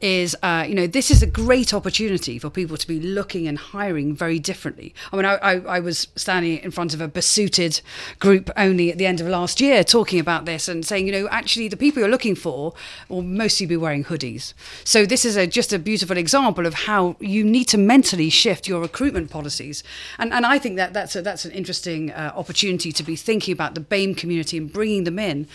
is 0.00 0.36
uh, 0.42 0.64
you 0.68 0.74
know 0.74 0.86
this 0.86 1.10
is 1.10 1.22
a 1.22 1.26
great 1.26 1.72
opportunity 1.72 2.38
for 2.38 2.50
people 2.50 2.76
to 2.76 2.86
be 2.86 3.00
looking 3.00 3.48
and 3.48 3.56
hiring 3.56 4.14
very 4.14 4.38
differently. 4.38 4.94
I 5.12 5.16
mean, 5.16 5.24
I, 5.24 5.34
I, 5.36 5.52
I, 5.76 5.80
was 5.80 6.08
standing 6.16 6.58
in 6.58 6.70
front 6.70 6.92
of 6.92 7.00
a 7.00 7.08
besuited 7.08 7.80
group 8.18 8.50
only 8.56 8.92
at 8.92 8.98
the 8.98 9.06
end 9.06 9.20
of 9.20 9.26
last 9.26 9.60
year 9.60 9.82
talking 9.82 10.20
about 10.20 10.44
this 10.44 10.68
and 10.68 10.84
saying, 10.84 11.06
you 11.06 11.12
know, 11.12 11.28
actually 11.28 11.68
the 11.68 11.76
people 11.78 12.00
you're 12.00 12.10
looking 12.10 12.34
for 12.34 12.74
will 13.08 13.22
mostly 13.22 13.64
be 13.64 13.76
wearing 13.76 14.04
hoodies. 14.04 14.52
So 14.84 15.06
this 15.06 15.24
is 15.24 15.36
a, 15.36 15.46
just 15.46 15.72
a 15.72 15.78
beautiful 15.78 16.18
example 16.18 16.66
of 16.66 16.74
how 16.74 17.16
you 17.18 17.42
need 17.42 17.64
to 17.68 17.78
mentally 17.78 18.28
shift 18.28 18.68
your 18.68 18.82
recruitment 18.82 19.30
policies, 19.30 19.82
and 20.18 20.32
and 20.32 20.44
I 20.44 20.58
think 20.58 20.76
that 20.76 20.92
that's 20.92 21.16
a, 21.16 21.22
that's 21.22 21.46
an 21.46 21.52
interesting 21.52 22.10
uh, 22.10 22.32
opportunity 22.36 22.92
to 22.92 23.02
be 23.02 23.16
thinking 23.16 23.52
about 23.52 23.74
the 23.74 23.80
BAME 23.80 24.16
community 24.16 24.58
and 24.58 24.70
bringing 24.70 25.04
them 25.04 25.18
in 25.18 25.48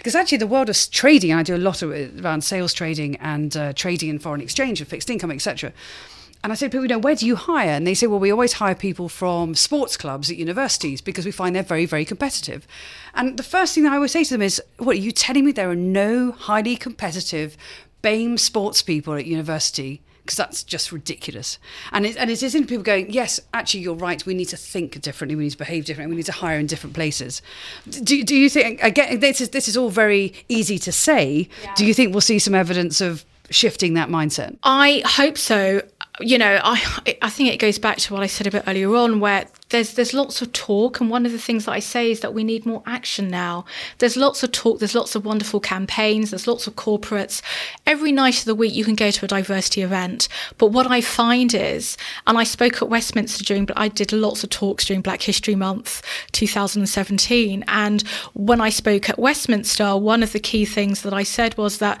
because 0.00 0.14
actually 0.14 0.38
the 0.38 0.46
world 0.46 0.70
of 0.70 0.76
trading 0.90 1.32
i 1.32 1.42
do 1.42 1.54
a 1.54 1.58
lot 1.58 1.82
of 1.82 1.90
it 1.92 2.10
around 2.20 2.42
sales 2.42 2.72
trading 2.72 3.16
and 3.16 3.56
uh, 3.56 3.72
trading 3.74 4.08
in 4.08 4.18
foreign 4.18 4.40
exchange 4.40 4.80
and 4.80 4.88
fixed 4.88 5.10
income 5.10 5.30
etc 5.30 5.72
and 6.42 6.52
I 6.52 6.56
said, 6.56 6.70
people, 6.70 6.84
you 6.84 6.88
know, 6.88 6.98
where 6.98 7.14
do 7.14 7.26
you 7.26 7.36
hire? 7.36 7.68
And 7.68 7.86
they 7.86 7.92
say, 7.92 8.06
well, 8.06 8.18
we 8.18 8.30
always 8.30 8.54
hire 8.54 8.74
people 8.74 9.10
from 9.10 9.54
sports 9.54 9.98
clubs 9.98 10.30
at 10.30 10.38
universities 10.38 11.02
because 11.02 11.26
we 11.26 11.32
find 11.32 11.54
they're 11.54 11.62
very, 11.62 11.84
very 11.84 12.06
competitive. 12.06 12.66
And 13.14 13.36
the 13.36 13.42
first 13.42 13.74
thing 13.74 13.84
that 13.84 13.92
I 13.92 13.96
always 13.96 14.12
say 14.12 14.24
to 14.24 14.30
them 14.30 14.40
is, 14.40 14.62
what, 14.78 14.96
are 14.96 15.00
you 15.00 15.12
telling 15.12 15.44
me 15.44 15.52
there 15.52 15.70
are 15.70 15.76
no 15.76 16.32
highly 16.32 16.76
competitive 16.76 17.58
BAME 18.02 18.38
sports 18.38 18.80
people 18.80 19.14
at 19.14 19.26
university? 19.26 20.00
Because 20.30 20.36
that's 20.36 20.62
just 20.62 20.92
ridiculous. 20.92 21.58
And 21.90 22.06
it, 22.06 22.16
and 22.16 22.30
it 22.30 22.40
isn't 22.40 22.68
people 22.68 22.84
going, 22.84 23.10
yes, 23.10 23.40
actually, 23.52 23.80
you're 23.80 23.96
right. 23.96 24.24
We 24.24 24.32
need 24.32 24.44
to 24.50 24.56
think 24.56 25.00
differently. 25.00 25.34
We 25.34 25.42
need 25.42 25.50
to 25.50 25.58
behave 25.58 25.86
differently. 25.86 26.12
We 26.14 26.18
need 26.18 26.26
to 26.26 26.32
hire 26.32 26.56
in 26.56 26.66
different 26.66 26.94
places. 26.94 27.42
Do, 27.88 28.22
do 28.22 28.36
you 28.36 28.48
think, 28.48 28.80
again, 28.80 29.18
this 29.18 29.40
is, 29.40 29.48
this 29.48 29.66
is 29.66 29.76
all 29.76 29.90
very 29.90 30.32
easy 30.48 30.78
to 30.78 30.92
say. 30.92 31.48
Yeah. 31.64 31.74
Do 31.74 31.84
you 31.84 31.92
think 31.92 32.14
we'll 32.14 32.20
see 32.20 32.38
some 32.38 32.54
evidence 32.54 33.00
of 33.00 33.24
shifting 33.50 33.94
that 33.94 34.08
mindset? 34.08 34.56
I 34.62 35.02
hope 35.04 35.36
so 35.36 35.82
you 36.20 36.38
know, 36.38 36.60
I 36.62 36.80
I 37.22 37.30
think 37.30 37.52
it 37.52 37.58
goes 37.58 37.78
back 37.78 37.98
to 37.98 38.14
what 38.14 38.22
I 38.22 38.26
said 38.26 38.46
a 38.46 38.50
bit 38.50 38.64
earlier 38.66 38.94
on, 38.94 39.20
where 39.20 39.46
there's 39.70 39.94
there's 39.94 40.14
lots 40.14 40.42
of 40.42 40.52
talk, 40.52 41.00
and 41.00 41.10
one 41.10 41.26
of 41.26 41.32
the 41.32 41.38
things 41.38 41.64
that 41.64 41.72
I 41.72 41.78
say 41.78 42.10
is 42.10 42.20
that 42.20 42.34
we 42.34 42.44
need 42.44 42.66
more 42.66 42.82
action 42.86 43.28
now. 43.28 43.64
There's 43.98 44.16
lots 44.16 44.42
of 44.42 44.52
talk, 44.52 44.78
there's 44.78 44.94
lots 44.94 45.14
of 45.14 45.24
wonderful 45.24 45.60
campaigns, 45.60 46.30
there's 46.30 46.46
lots 46.46 46.66
of 46.66 46.76
corporates. 46.76 47.42
Every 47.86 48.12
night 48.12 48.38
of 48.38 48.44
the 48.44 48.54
week, 48.54 48.74
you 48.74 48.84
can 48.84 48.94
go 48.94 49.10
to 49.10 49.24
a 49.24 49.28
diversity 49.28 49.82
event. 49.82 50.28
But 50.58 50.68
what 50.68 50.90
I 50.90 51.00
find 51.00 51.54
is, 51.54 51.96
and 52.26 52.36
I 52.36 52.44
spoke 52.44 52.82
at 52.82 52.88
Westminster 52.88 53.44
during, 53.44 53.64
but 53.64 53.78
I 53.78 53.88
did 53.88 54.12
lots 54.12 54.44
of 54.44 54.50
talks 54.50 54.84
during 54.84 55.02
Black 55.02 55.22
History 55.22 55.54
Month 55.54 56.02
2017, 56.32 57.64
and 57.68 58.02
when 58.34 58.60
I 58.60 58.70
spoke 58.70 59.08
at 59.08 59.18
Westminster, 59.18 59.96
one 59.96 60.22
of 60.22 60.32
the 60.32 60.40
key 60.40 60.64
things 60.64 61.02
that 61.02 61.14
I 61.14 61.22
said 61.22 61.56
was 61.56 61.78
that 61.78 62.00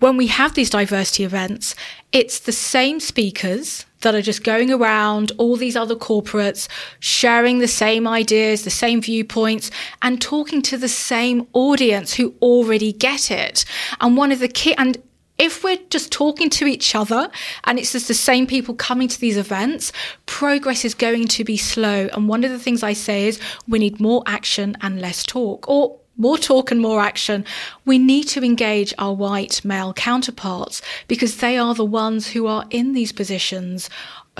when 0.00 0.16
we 0.16 0.26
have 0.26 0.54
these 0.54 0.70
diversity 0.70 1.24
events, 1.24 1.74
it's 2.12 2.40
the 2.40 2.52
same 2.52 3.00
speakers 3.00 3.86
that 4.00 4.14
are 4.14 4.22
just 4.22 4.44
going 4.44 4.70
around 4.70 5.32
all 5.38 5.56
these 5.56 5.76
other 5.76 5.96
corporates, 5.96 6.68
sharing 7.00 7.58
the 7.58 7.68
same 7.68 8.06
ideas, 8.06 8.62
the 8.62 8.70
same 8.70 9.00
viewpoints, 9.00 9.70
and 10.02 10.20
talking 10.20 10.60
to 10.62 10.76
the 10.76 10.88
same 10.88 11.46
audience 11.54 12.14
who 12.14 12.34
already 12.42 12.92
get 12.92 13.30
it. 13.30 13.64
And 14.00 14.16
one 14.16 14.30
of 14.30 14.40
the 14.40 14.48
key, 14.48 14.74
and 14.74 15.02
if 15.38 15.64
we're 15.64 15.80
just 15.90 16.12
talking 16.12 16.48
to 16.50 16.66
each 16.66 16.94
other 16.94 17.28
and 17.64 17.78
it's 17.78 17.92
just 17.92 18.06
the 18.06 18.14
same 18.14 18.46
people 18.46 18.74
coming 18.74 19.08
to 19.08 19.18
these 19.18 19.36
events, 19.36 19.92
progress 20.26 20.84
is 20.84 20.94
going 20.94 21.26
to 21.28 21.44
be 21.44 21.56
slow. 21.56 22.08
And 22.12 22.28
one 22.28 22.44
of 22.44 22.50
the 22.50 22.58
things 22.58 22.82
I 22.82 22.92
say 22.92 23.26
is 23.26 23.40
we 23.66 23.78
need 23.78 24.00
more 24.00 24.22
action 24.26 24.76
and 24.80 25.00
less 25.00 25.24
talk. 25.24 25.68
Or 25.68 25.98
more 26.16 26.38
talk 26.38 26.70
and 26.70 26.80
more 26.80 27.00
action, 27.00 27.44
we 27.84 27.98
need 27.98 28.24
to 28.28 28.42
engage 28.42 28.94
our 28.98 29.14
white 29.14 29.64
male 29.64 29.92
counterparts 29.92 30.80
because 31.08 31.38
they 31.38 31.58
are 31.58 31.74
the 31.74 31.84
ones 31.84 32.28
who 32.28 32.46
are 32.46 32.64
in 32.70 32.92
these 32.92 33.12
positions, 33.12 33.90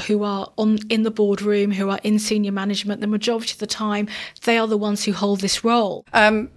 who 0.07 0.23
are 0.23 0.53
on 0.57 0.79
in 0.89 1.03
the 1.03 1.11
boardroom, 1.11 1.73
who 1.73 1.91
are 1.91 2.01
in 2.03 2.19
senior 2.19 2.53
management. 2.53 3.01
The 3.01 3.07
majority 3.07 3.53
of 3.53 3.59
the 3.59 3.67
time, 3.67 4.09
they 4.45 4.59
are 4.59 4.67
the 4.67 4.79
ones 4.79 5.05
who 5.05 5.13
hold 5.13 5.41
this 5.41 5.65
role. 5.65 6.05
Um, 6.13 6.51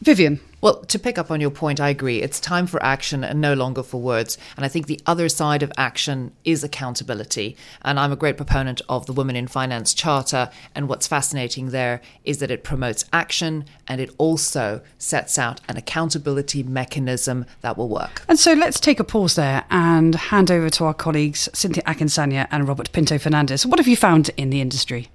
Vivienne. 0.00 0.40
Well, 0.60 0.80
to 0.86 0.98
pick 0.98 1.18
up 1.18 1.30
on 1.30 1.40
your 1.40 1.50
point, 1.50 1.80
I 1.80 1.88
agree. 1.88 2.20
It's 2.20 2.40
time 2.40 2.66
for 2.66 2.82
action 2.82 3.22
and 3.22 3.40
no 3.40 3.54
longer 3.54 3.82
for 3.84 4.00
words. 4.00 4.36
And 4.56 4.64
I 4.64 4.68
think 4.68 4.86
the 4.86 5.00
other 5.06 5.28
side 5.28 5.62
of 5.62 5.72
action 5.76 6.32
is 6.44 6.64
accountability. 6.64 7.56
And 7.82 7.98
I'm 7.98 8.10
a 8.10 8.16
great 8.16 8.36
proponent 8.36 8.80
of 8.88 9.06
the 9.06 9.12
Women 9.12 9.36
in 9.36 9.46
Finance 9.46 9.94
Charter. 9.94 10.50
And 10.74 10.88
what's 10.88 11.06
fascinating 11.06 11.70
there 11.70 12.00
is 12.24 12.38
that 12.38 12.50
it 12.50 12.64
promotes 12.64 13.04
action 13.12 13.66
and 13.86 14.00
it 14.00 14.10
also 14.18 14.80
sets 14.98 15.38
out 15.38 15.60
an 15.68 15.76
accountability 15.76 16.64
mechanism 16.64 17.46
that 17.60 17.78
will 17.78 17.88
work. 17.88 18.22
And 18.28 18.38
so 18.38 18.52
let's 18.52 18.80
take 18.80 18.98
a 18.98 19.04
pause 19.04 19.36
there 19.36 19.64
and 19.70 20.14
hand 20.16 20.50
over 20.50 20.70
to 20.70 20.84
our 20.86 20.94
colleagues, 20.94 21.48
Cynthia 21.52 21.84
Akinsanya 21.84 22.48
and 22.50 22.66
Robert 22.66 22.90
Pinto 22.92 23.18
Fernandez. 23.18 23.64
What 23.64 23.78
have 23.78 23.88
you 23.88 23.96
found 23.96 24.30
in 24.36 24.50
the 24.50 24.60
industry? 24.60 25.08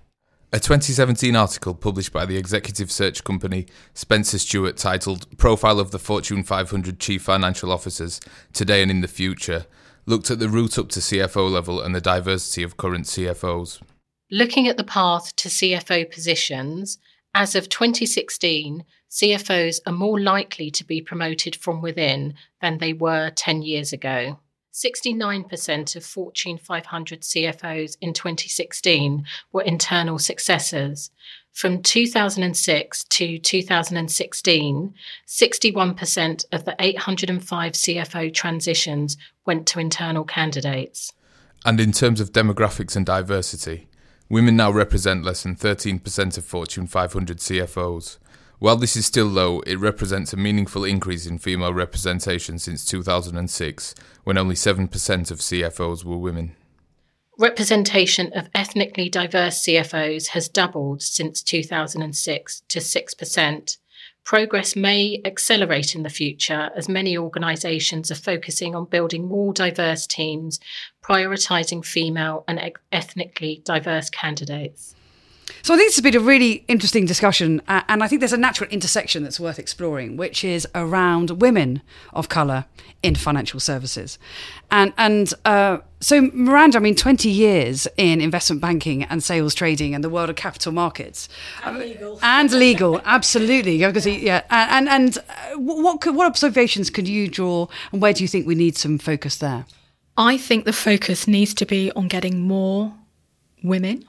A 0.54 0.60
2017 0.60 1.36
article 1.36 1.74
published 1.74 2.13
by 2.13 2.28
the 2.28 2.38
executive 2.38 2.92
search 2.92 3.24
company 3.24 3.66
Spencer 3.96 4.38
Stuart 4.38 4.78
titled 4.78 5.26
Profile 5.39 5.80
of 5.80 5.89
the 5.89 5.98
Fortune 5.98 6.44
500 6.44 7.00
Chief 7.00 7.24
Financial 7.24 7.72
Officers 7.72 8.20
Today 8.54 8.84
and 8.84 8.92
in 8.92 9.02
the 9.02 9.08
Future 9.08 9.66
looked 10.06 10.30
at 10.30 10.38
the 10.38 10.50
route 10.50 10.78
up 10.78 10.89
to 10.89 11.00
CFO 11.00 11.50
level 11.50 11.82
and 11.82 11.96
the 11.96 12.00
diversity 12.00 12.62
of 12.62 12.78
current 12.78 13.06
CFOs. 13.06 13.82
Looking 14.30 14.68
at 14.68 14.78
the 14.78 14.84
path 14.84 15.36
to 15.38 15.50
CFO 15.50 16.12
positions, 16.12 17.00
as 17.34 17.56
of 17.56 17.68
2016, 17.68 18.86
CFOs 19.10 19.80
are 19.88 19.92
more 19.92 20.20
likely 20.20 20.70
to 20.70 20.84
be 20.84 21.02
promoted 21.02 21.56
from 21.56 21.82
within 21.82 22.36
than 22.62 22.78
they 22.78 22.94
were 22.94 23.32
10 23.32 23.63
years 23.63 23.92
ago. 23.92 24.38
69% 24.74 25.96
of 25.96 26.04
Fortune 26.04 26.58
500 26.58 27.22
CFOs 27.22 27.96
in 28.02 28.12
2016 28.12 29.24
were 29.52 29.62
internal 29.62 30.18
successors. 30.18 31.12
From 31.52 31.84
2006 31.84 33.04
to 33.04 33.38
2016, 33.38 34.94
61% 35.28 36.46
of 36.52 36.66
the 36.66 36.76
805 36.80 37.72
CFO 37.74 38.34
transitions 38.34 39.18
went 39.46 39.68
to 39.68 39.80
internal 39.80 40.24
candidates. 40.24 41.14
And 41.64 41.80
in 41.80 41.92
terms 41.92 42.20
of 42.20 42.32
demographics 42.32 42.96
and 42.96 43.06
diversity, 43.06 43.88
women 44.28 44.56
now 44.56 44.72
represent 44.72 45.24
less 45.24 45.44
than 45.44 45.56
13% 45.56 46.38
of 46.40 46.44
Fortune 46.44 46.88
500 46.88 47.38
CFOs. 47.38 48.18
While 48.63 48.78
this 48.78 48.95
is 48.95 49.06
still 49.06 49.26
low, 49.26 49.60
it 49.67 49.78
represents 49.78 50.32
a 50.32 50.38
meaningful 50.38 50.86
increase 50.86 51.26
in 51.26 51.38
female 51.38 51.73
representation 51.73 52.58
since 52.60 52.86
2006, 52.86 53.93
when 54.23 54.38
only 54.38 54.56
7% 54.56 55.32
of 55.32 55.39
CFOs 55.39 56.06
were 56.06 56.17
women. 56.17 56.56
Representation 57.38 58.32
of 58.32 58.47
ethnically 58.56 59.10
diverse 59.10 59.65
CFOs 59.65 60.28
has 60.28 60.47
doubled 60.47 61.02
since 61.02 61.43
2006 61.43 62.62
to 62.69 62.80
6%. 62.80 63.78
Progress 64.23 64.78
may 64.78 65.21
accelerate 65.26 65.93
in 65.93 66.04
the 66.04 66.10
future 66.10 66.69
as 66.73 66.88
many 66.88 67.17
organisations 67.17 68.10
are 68.12 68.15
focusing 68.15 68.76
on 68.76 68.86
building 68.86 69.28
more 69.28 69.52
diverse 69.52 70.08
teams, 70.08 70.62
prioritising 71.04 71.84
female 71.84 72.45
and 72.47 72.62
ethnically 72.93 73.62
diverse 73.65 74.10
candidates. 74.10 74.95
So 75.62 75.74
I 75.74 75.78
think 75.78 75.88
this 75.88 75.96
has 75.96 76.04
been 76.04 76.16
a 76.16 76.20
really 76.20 76.66
interesting 76.68 77.06
discussion, 77.06 77.62
uh, 77.68 77.84
and 77.88 78.04
I 78.04 78.08
think 78.08 78.20
there's 78.20 78.34
a 78.34 78.38
natural 78.38 78.70
intersection 78.70 79.24
that's 79.24 79.39
worth 79.39 79.60
exploring, 79.60 80.18
which 80.18 80.44
is 80.44 80.68
around 80.76 81.42
women 81.42 81.82
of 82.12 82.28
colour 82.28 82.66
in 83.02 83.16
financial 83.16 83.60
services, 83.60 84.18
and 84.72 84.94
and 84.98 85.34
uh, 85.46 85.78
so 86.00 86.30
Miranda, 86.34 86.78
I 86.78 86.82
mean, 86.82 86.96
20 86.96 87.30
years 87.30 87.88
in 87.96 88.20
investment 88.20 88.62
banking 88.62 89.04
and 89.04 89.24
sales 89.24 89.56
trading 89.56 89.96
and 89.96 90.04
the 90.04 90.10
world 90.10 90.30
of 90.30 90.36
capital 90.36 90.74
markets, 90.74 91.30
and 91.63 91.78
legal, 91.78 92.20
and 92.22 92.52
legal, 92.68 93.02
absolutely, 93.06 93.78
because 93.78 94.06
yeah, 94.08 94.44
and 94.50 94.89
and, 94.89 95.18
and 95.18 95.18
uh, 95.30 95.60
what 95.60 96.02
could, 96.02 96.16
what 96.16 96.28
observations 96.28 96.89
could 96.89 97.08
you 97.08 97.30
draw, 97.30 97.68
and 97.92 98.02
where 98.02 98.12
do 98.12 98.24
you 98.24 98.28
think 98.28 98.46
we 98.46 98.56
need 98.56 98.76
some 98.76 98.98
focus 98.98 99.38
there? 99.38 99.66
I 100.18 100.38
think 100.38 100.66
the 100.66 100.74
focus 100.74 101.28
needs 101.28 101.54
to 101.56 101.66
be 101.66 101.92
on 101.94 102.08
getting 102.08 102.42
more 102.42 102.94
women 103.63 104.06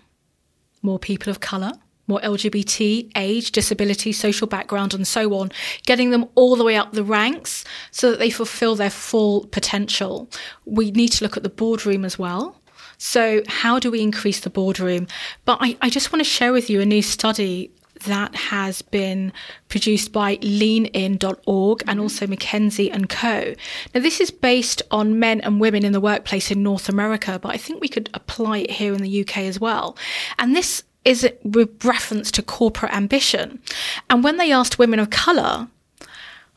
more 0.84 0.98
people 0.98 1.30
of 1.30 1.40
colour, 1.40 1.72
more 2.06 2.20
LGBT, 2.20 3.10
age, 3.16 3.50
disability, 3.50 4.12
social 4.12 4.46
background, 4.46 4.94
and 4.94 5.06
so 5.06 5.34
on, 5.34 5.50
getting 5.86 6.10
them 6.10 6.26
all 6.34 6.54
the 6.54 6.64
way 6.64 6.76
up 6.76 6.92
the 6.92 7.02
ranks 7.02 7.64
so 7.90 8.10
that 8.10 8.18
they 8.18 8.30
fulfill 8.30 8.76
their 8.76 8.90
full 8.90 9.46
potential. 9.46 10.30
We 10.66 10.90
need 10.90 11.08
to 11.08 11.24
look 11.24 11.36
at 11.36 11.42
the 11.42 11.48
boardroom 11.48 12.04
as 12.04 12.18
well. 12.18 12.60
So, 12.98 13.42
how 13.48 13.78
do 13.78 13.90
we 13.90 14.00
increase 14.00 14.40
the 14.40 14.50
boardroom? 14.50 15.08
But 15.44 15.58
I, 15.60 15.76
I 15.82 15.90
just 15.90 16.12
want 16.12 16.20
to 16.20 16.30
share 16.30 16.52
with 16.52 16.70
you 16.70 16.80
a 16.80 16.86
new 16.86 17.02
study 17.02 17.72
that 18.00 18.34
has 18.34 18.82
been 18.82 19.32
produced 19.68 20.12
by 20.12 20.38
leanin.org 20.42 21.82
and 21.82 21.88
mm-hmm. 21.88 22.00
also 22.00 22.26
McKinsey 22.26 22.92
and 22.92 23.08
Co. 23.08 23.54
Now, 23.94 24.00
this 24.00 24.20
is 24.20 24.30
based 24.30 24.82
on 24.90 25.18
men 25.18 25.40
and 25.40 25.60
women 25.60 25.84
in 25.84 25.92
the 25.92 26.00
workplace 26.00 26.50
in 26.50 26.62
North 26.62 26.88
America, 26.88 27.38
but 27.40 27.54
I 27.54 27.56
think 27.56 27.80
we 27.80 27.88
could 27.88 28.10
apply 28.14 28.58
it 28.58 28.72
here 28.72 28.94
in 28.94 29.02
the 29.02 29.20
UK 29.20 29.38
as 29.38 29.60
well. 29.60 29.96
And 30.38 30.54
this 30.54 30.84
is 31.04 31.28
with 31.42 31.84
reference 31.84 32.30
to 32.32 32.42
corporate 32.42 32.92
ambition. 32.92 33.60
And 34.08 34.24
when 34.24 34.38
they 34.38 34.52
asked 34.52 34.78
women 34.78 34.98
of 34.98 35.10
colour, 35.10 35.68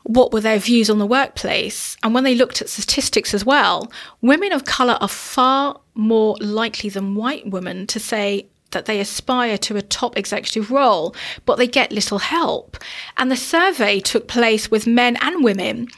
what 0.04 0.32
were 0.32 0.40
their 0.40 0.58
views 0.58 0.88
on 0.88 0.98
the 0.98 1.06
workplace? 1.06 1.96
And 2.02 2.14
when 2.14 2.24
they 2.24 2.34
looked 2.34 2.62
at 2.62 2.70
statistics 2.70 3.34
as 3.34 3.44
well, 3.44 3.92
women 4.22 4.52
of 4.52 4.64
colour 4.64 4.96
are 5.00 5.08
far 5.08 5.80
more 5.94 6.36
likely 6.40 6.88
than 6.88 7.14
white 7.14 7.50
women 7.50 7.86
to 7.88 8.00
say, 8.00 8.46
that 8.70 8.86
they 8.86 9.00
aspire 9.00 9.58
to 9.58 9.76
a 9.76 9.82
top 9.82 10.16
executive 10.16 10.70
role, 10.70 11.14
but 11.46 11.56
they 11.56 11.66
get 11.66 11.92
little 11.92 12.18
help. 12.18 12.76
And 13.16 13.30
the 13.30 13.36
survey 13.36 14.00
took 14.00 14.28
place 14.28 14.70
with 14.70 14.86
men 14.86 15.16
and 15.20 15.42
women. 15.42 15.88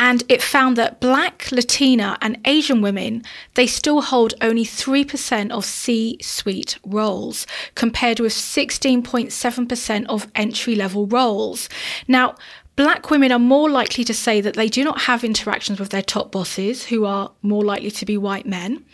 And 0.00 0.22
it 0.28 0.40
found 0.40 0.76
that 0.76 1.00
black, 1.00 1.50
Latina, 1.50 2.16
and 2.22 2.38
Asian 2.44 2.80
women, 2.80 3.24
they 3.54 3.66
still 3.66 4.00
hold 4.00 4.32
only 4.40 4.64
3% 4.64 5.50
of 5.50 5.64
C 5.64 6.16
suite 6.22 6.78
roles, 6.86 7.48
compared 7.74 8.20
with 8.20 8.32
16.7% 8.32 10.06
of 10.06 10.30
entry 10.36 10.76
level 10.76 11.08
roles. 11.08 11.68
Now, 12.06 12.36
Black 12.78 13.10
women 13.10 13.32
are 13.32 13.40
more 13.40 13.68
likely 13.68 14.04
to 14.04 14.14
say 14.14 14.40
that 14.40 14.54
they 14.54 14.68
do 14.68 14.84
not 14.84 15.00
have 15.00 15.24
interactions 15.24 15.80
with 15.80 15.88
their 15.88 16.00
top 16.00 16.30
bosses, 16.30 16.84
who 16.86 17.04
are 17.04 17.32
more 17.42 17.64
likely 17.64 17.90
to 17.90 18.06
be 18.06 18.16
white 18.16 18.46
men. 18.46 18.84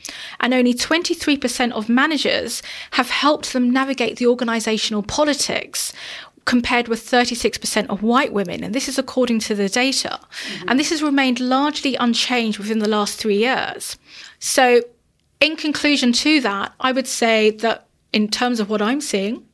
And 0.41 0.55
only 0.55 0.73
23% 0.73 1.71
of 1.73 1.91
managers 1.91 2.63
have 2.93 3.11
helped 3.11 3.53
them 3.53 3.71
navigate 3.71 4.17
the 4.17 4.25
organisational 4.25 5.07
politics, 5.07 5.93
compared 6.47 6.89
with 6.89 7.05
36% 7.05 7.87
of 7.89 8.03
white 8.03 8.33
women. 8.33 8.65
And 8.65 8.75
this 8.75 8.89
is 8.89 8.99
according 8.99 9.41
to 9.41 9.55
the 9.55 9.69
data. 9.69 10.19
Mm-hmm. 10.19 10.69
And 10.71 10.81
this 10.81 10.89
has 10.89 11.03
remained 11.03 11.39
largely 11.39 11.95
unchanged 11.97 12.59
within 12.59 12.79
the 12.79 12.89
last 12.89 13.19
three 13.19 13.37
years. 13.37 13.99
So, 14.39 14.81
in 15.41 15.57
conclusion 15.57 16.15
to 16.15 16.41
that, 16.41 16.73
I 16.81 16.91
would 16.91 17.07
say 17.07 17.51
that 17.51 17.87
in 18.15 18.29
terms 18.29 18.61
of 18.61 18.71
what 18.71 18.81
I'm 18.81 19.03
seeing 19.03 19.45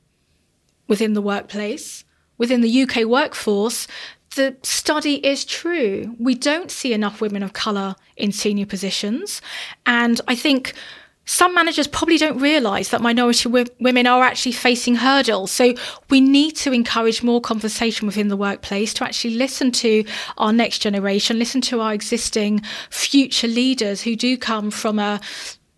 within 0.86 1.14
the 1.14 1.22
workplace, 1.22 2.04
within 2.38 2.60
the 2.60 2.82
UK 2.82 3.04
workforce, 3.04 3.88
the 4.36 4.56
study 4.62 5.24
is 5.26 5.44
true. 5.44 6.14
We 6.18 6.34
don't 6.34 6.70
see 6.70 6.92
enough 6.92 7.20
women 7.20 7.42
of 7.42 7.52
colour 7.52 7.96
in 8.16 8.32
senior 8.32 8.66
positions. 8.66 9.42
And 9.86 10.20
I 10.28 10.34
think 10.34 10.74
some 11.24 11.54
managers 11.54 11.86
probably 11.86 12.18
don't 12.18 12.38
realise 12.38 12.88
that 12.88 13.00
minority 13.00 13.44
w- 13.44 13.66
women 13.78 14.06
are 14.06 14.22
actually 14.22 14.52
facing 14.52 14.96
hurdles. 14.96 15.52
So 15.52 15.74
we 16.08 16.20
need 16.20 16.56
to 16.56 16.72
encourage 16.72 17.22
more 17.22 17.40
conversation 17.40 18.06
within 18.06 18.28
the 18.28 18.36
workplace 18.36 18.92
to 18.94 19.04
actually 19.04 19.34
listen 19.34 19.70
to 19.72 20.04
our 20.38 20.52
next 20.52 20.80
generation, 20.80 21.38
listen 21.38 21.60
to 21.62 21.80
our 21.80 21.94
existing 21.94 22.62
future 22.90 23.46
leaders 23.46 24.02
who 24.02 24.16
do 24.16 24.36
come 24.36 24.70
from 24.70 24.98
a 24.98 25.20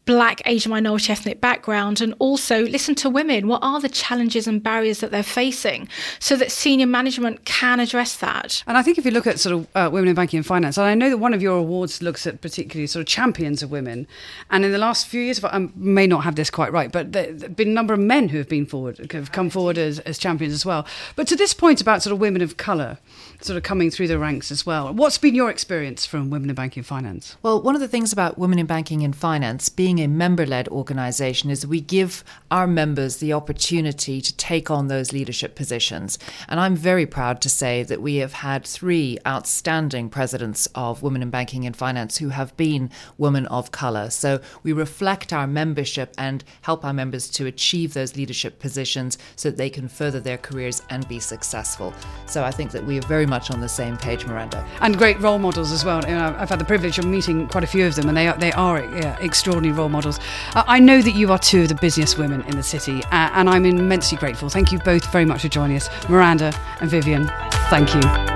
black, 0.05 0.43
Asian 0.47 0.71
minority 0.71 1.13
ethnic 1.13 1.41
background 1.41 2.01
and 2.01 2.15
also 2.19 2.63
listen 2.67 2.95
to 2.97 3.09
women. 3.09 3.47
What 3.47 3.63
are 3.63 3.81
the 3.81 3.89
challenges 3.89 4.47
and 4.47 4.63
barriers 4.63 5.01
that 5.01 5.11
they're 5.11 5.23
facing 5.23 5.89
so 6.19 6.37
that 6.37 6.51
senior 6.51 6.87
management 6.87 7.45
can 7.45 7.81
address 7.81 8.17
that? 8.17 8.63
And 8.67 8.77
I 8.77 8.83
think 8.83 8.99
if 8.99 9.05
you 9.05 9.11
look 9.11 9.27
at 9.27 9.39
sort 9.39 9.55
of 9.55 9.69
uh, 9.75 9.91
women 9.93 10.09
in 10.09 10.15
banking 10.15 10.39
and 10.39 10.47
finance, 10.47 10.77
and 10.77 10.87
I 10.87 10.95
know 10.95 11.11
that 11.11 11.19
one 11.19 11.35
of 11.35 11.43
your 11.43 11.59
awards 11.59 12.03
looks 12.03 12.27
at 12.27 12.41
particularly 12.41 12.87
sort 12.87 13.01
of 13.01 13.07
champions 13.07 13.63
of 13.63 13.71
women. 13.71 14.07
And 14.51 14.65
in 14.65 14.73
the 14.73 14.79
last 14.79 15.07
few 15.07 15.21
years, 15.21 15.43
I 15.45 15.69
may 15.77 16.07
not 16.07 16.25
have 16.25 16.35
this 16.35 16.51
quite 16.51 16.73
right, 16.73 16.91
but 16.91 17.13
there 17.13 17.27
have 17.27 17.57
been 17.57 17.69
a 17.69 17.73
number 17.73 17.95
of 17.95 18.01
men 18.01 18.29
who 18.31 18.39
have 18.39 18.49
been 18.49 18.67
forward, 18.67 19.13
have 19.13 19.33
come 19.33 19.51
forward 19.51 19.79
as, 19.79 20.01
as 20.01 20.19
champions 20.19 20.55
as 20.55 20.67
well. 20.67 20.87
But 21.17 21.29
to 21.29 21.37
this 21.37 21.55
point 21.55 21.81
about 21.81 22.03
sort 22.03 22.13
of 22.13 22.21
women 22.21 22.43
of 22.43 22.57
colour, 22.57 22.99
sort 23.45 23.57
of 23.57 23.63
coming 23.63 23.91
through 23.91 24.09
the 24.09 24.19
ranks 24.19 24.51
as 24.51 24.65
well. 24.65 24.93
What's 24.93 25.19
been 25.19 25.35
your 25.35 25.51
experience 25.51 26.07
from 26.07 26.31
Women 26.31 26.49
in 26.51 26.55
Banking 26.55 26.81
and 26.81 26.87
Finance? 26.87 27.37
Well, 27.43 27.61
one 27.61 27.75
of 27.75 27.81
the 27.81 27.89
things 27.89 28.13
about 28.13 28.39
Women 28.39 28.59
in 28.59 28.67
Banking 28.67 29.03
and 29.03 29.15
Finance 29.15 29.69
being 29.69 29.92
a 29.99 30.07
member 30.07 30.47
led 30.47 30.69
organisation 30.69 31.51
is 31.51 31.67
we 31.67 31.81
give 31.81 32.25
our 32.51 32.67
members 32.67 33.17
the 33.17 33.33
opportunity 33.33 34.21
to 34.21 34.37
take 34.37 34.71
on 34.71 34.89
those 34.89 35.13
leadership 35.13 35.55
positions. 35.55 36.19
And 36.49 36.61
I'm 36.61 36.77
very 36.77 37.07
proud 37.07 37.41
to 37.43 37.49
say 37.49 37.83
that 37.85 38.03
we 38.03 38.17
have 38.17 38.33
had 38.35 38.65
three 38.65 39.19
outstanding 39.27 40.09
presidents 40.09 40.69
of 40.75 41.03
Women 41.03 41.23
in 41.23 41.31
Banking 41.31 41.67
and 41.67 41.77
Finance 41.77 42.19
who 42.19 42.31
have 42.31 42.57
been 42.57 42.91
women 43.19 43.47
of 43.47 43.73
colour. 43.73 44.11
So 44.11 44.41
we 44.63 44.73
reflect 44.73 45.33
our 45.33 45.47
membership 45.47 46.15
and 46.19 46.45
help 46.63 46.85
our 46.85 46.93
members 46.93 47.29
to 47.31 47.47
achieve 47.47 47.95
those 47.95 48.17
leadership 48.17 48.59
positions 48.59 49.19
so 49.37 49.51
that 49.51 49.57
they 49.57 49.71
can 49.71 49.89
further 49.89 50.21
their 50.21 50.39
careers 50.39 50.83
and 50.91 51.07
be 51.09 51.19
successful. 51.19 51.95
So 52.27 52.45
I 52.45 52.51
think 52.51 52.71
that 52.73 52.85
we 52.85 52.99
are 52.99 53.03
very 53.03 53.27
much 53.27 53.51
on 53.51 53.61
the 53.61 53.69
same 53.69 53.97
page, 53.97 54.27
Miranda. 54.27 54.67
And 54.81 54.97
great 54.97 55.21
role 55.21 55.39
models 55.39 55.73
as 55.73 55.85
well. 55.85 56.01
You 56.05 56.15
know, 56.15 56.35
I've 56.39 56.51
had 56.51 56.59
the 56.59 56.65
privilege 56.65 56.99
of 56.99 57.05
meeting 57.05 57.49
quite 57.49 57.65
a 57.65 57.67
few 57.67 57.87
of 57.87 57.95
them, 57.95 58.09
and 58.09 58.17
they 58.17 58.29
are, 58.29 58.37
they 58.37 58.53
are 58.53 58.81
yeah, 58.97 59.19
extraordinary 59.21 59.77
role 59.83 59.89
models. 59.89 60.19
Uh, 60.55 60.63
I 60.67 60.79
know 60.79 61.03
that 61.03 61.13
you 61.13 61.33
are 61.33 61.39
two 61.39 61.63
of 61.63 61.69
the 61.69 61.75
busiest 61.75 62.19
women 62.19 62.43
in 62.43 62.57
the 62.57 62.63
city, 62.63 63.03
uh, 63.05 63.31
and 63.35 63.51
I'm 63.51 63.67
immensely 63.67 64.17
grateful. 64.17 64.49
Thank 64.49 64.73
you 64.73 64.79
both 64.79 65.11
very 65.13 65.25
much 65.25 65.43
for 65.43 65.49
joining 65.49 65.77
us, 65.77 65.89
Miranda 66.09 66.53
and 66.81 66.89
Vivienne. 66.89 67.27
Thank 67.69 67.95
you. 67.95 68.32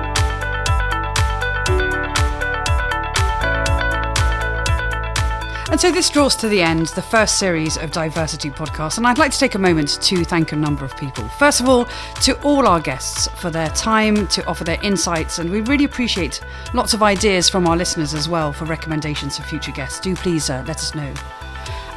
And 5.68 5.80
so 5.80 5.90
this 5.90 6.08
draws 6.10 6.36
to 6.36 6.48
the 6.48 6.62
end 6.62 6.86
the 6.88 7.02
first 7.02 7.38
series 7.38 7.76
of 7.76 7.90
DiverCity 7.90 8.54
podcasts, 8.54 8.98
and 8.98 9.06
I'd 9.06 9.18
like 9.18 9.32
to 9.32 9.38
take 9.38 9.56
a 9.56 9.58
moment 9.58 10.00
to 10.02 10.24
thank 10.24 10.52
a 10.52 10.56
number 10.56 10.84
of 10.84 10.96
people. 10.96 11.26
First 11.28 11.60
of 11.60 11.68
all, 11.68 11.86
to 12.22 12.40
all 12.42 12.68
our 12.68 12.80
guests 12.80 13.26
for 13.40 13.50
their 13.50 13.68
time 13.70 14.28
to 14.28 14.46
offer 14.46 14.62
their 14.62 14.80
insights, 14.84 15.40
and 15.40 15.50
we 15.50 15.62
really 15.62 15.84
appreciate 15.84 16.40
lots 16.72 16.94
of 16.94 17.02
ideas 17.02 17.48
from 17.48 17.66
our 17.66 17.76
listeners 17.76 18.14
as 18.14 18.28
well 18.28 18.52
for 18.52 18.64
recommendations 18.64 19.38
for 19.38 19.42
future 19.42 19.72
guests. 19.72 19.98
Do 19.98 20.14
please 20.14 20.50
uh, 20.50 20.62
let 20.68 20.76
us 20.76 20.94
know. 20.94 21.12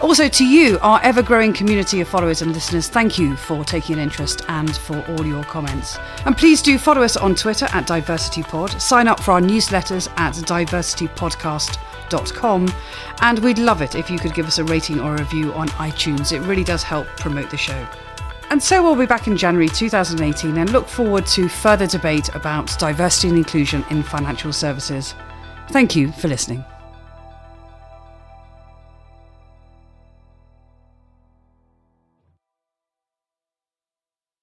Also, 0.02 0.28
to 0.28 0.48
you, 0.48 0.80
our 0.82 1.00
ever 1.04 1.22
growing 1.22 1.54
community 1.54 2.02
of 2.02 2.08
followers 2.08 2.42
and 2.42 2.52
listeners, 2.54 2.88
thank 2.88 3.20
you 3.20 3.36
for 3.36 3.64
taking 3.64 3.98
an 3.98 4.02
interest 4.02 4.42
and 4.48 4.76
for 4.78 5.06
all 5.10 5.26
your 5.26 5.44
comments. 5.44 6.00
And 6.26 6.36
please 6.36 6.64
do 6.64 6.80
follow 6.80 7.04
us 7.04 7.18
on 7.18 7.36
Twitter 7.36 7.66
at 7.66 7.86
DiverCityPod, 7.86 8.82
sign 8.82 9.08
up 9.08 9.20
for 9.20 9.34
our 9.34 9.42
newsletters 9.42 10.10
at 10.18 10.34
divercitypodcast.com 10.34 11.89
and 13.22 13.40
we'd 13.40 13.60
love 13.60 13.82
it 13.82 13.96
if 13.96 14.10
you 14.10 14.18
could 14.18 14.34
give 14.34 14.48
us 14.48 14.58
a 14.58 14.64
rating 14.64 15.00
or 15.00 15.16
a 15.16 15.20
review 15.20 15.54
on 15.54 15.68
iTunes. 15.70 16.32
It 16.32 16.40
really 16.42 16.64
does 16.64 16.84
help 16.84 17.08
promote 17.18 17.50
the 17.50 17.58
show. 17.58 17.88
And 18.50 18.62
so 18.62 18.82
we'll 18.82 18.96
be 18.96 19.06
back 19.06 19.28
in 19.28 19.38
January 19.38 19.70
2018 19.70 20.58
and 20.58 20.72
look 20.72 20.88
forward 20.88 21.28
to 21.28 21.48
further 21.48 21.86
debate 21.86 22.30
about 22.36 22.78
diversity 22.80 23.30
and 23.30 23.38
inclusion 23.38 23.86
in 23.92 24.02
financial 24.02 24.52
services. 24.52 25.14
Thank 25.70 25.96
you 25.96 26.12
for 26.12 26.28
listening. 26.28 26.66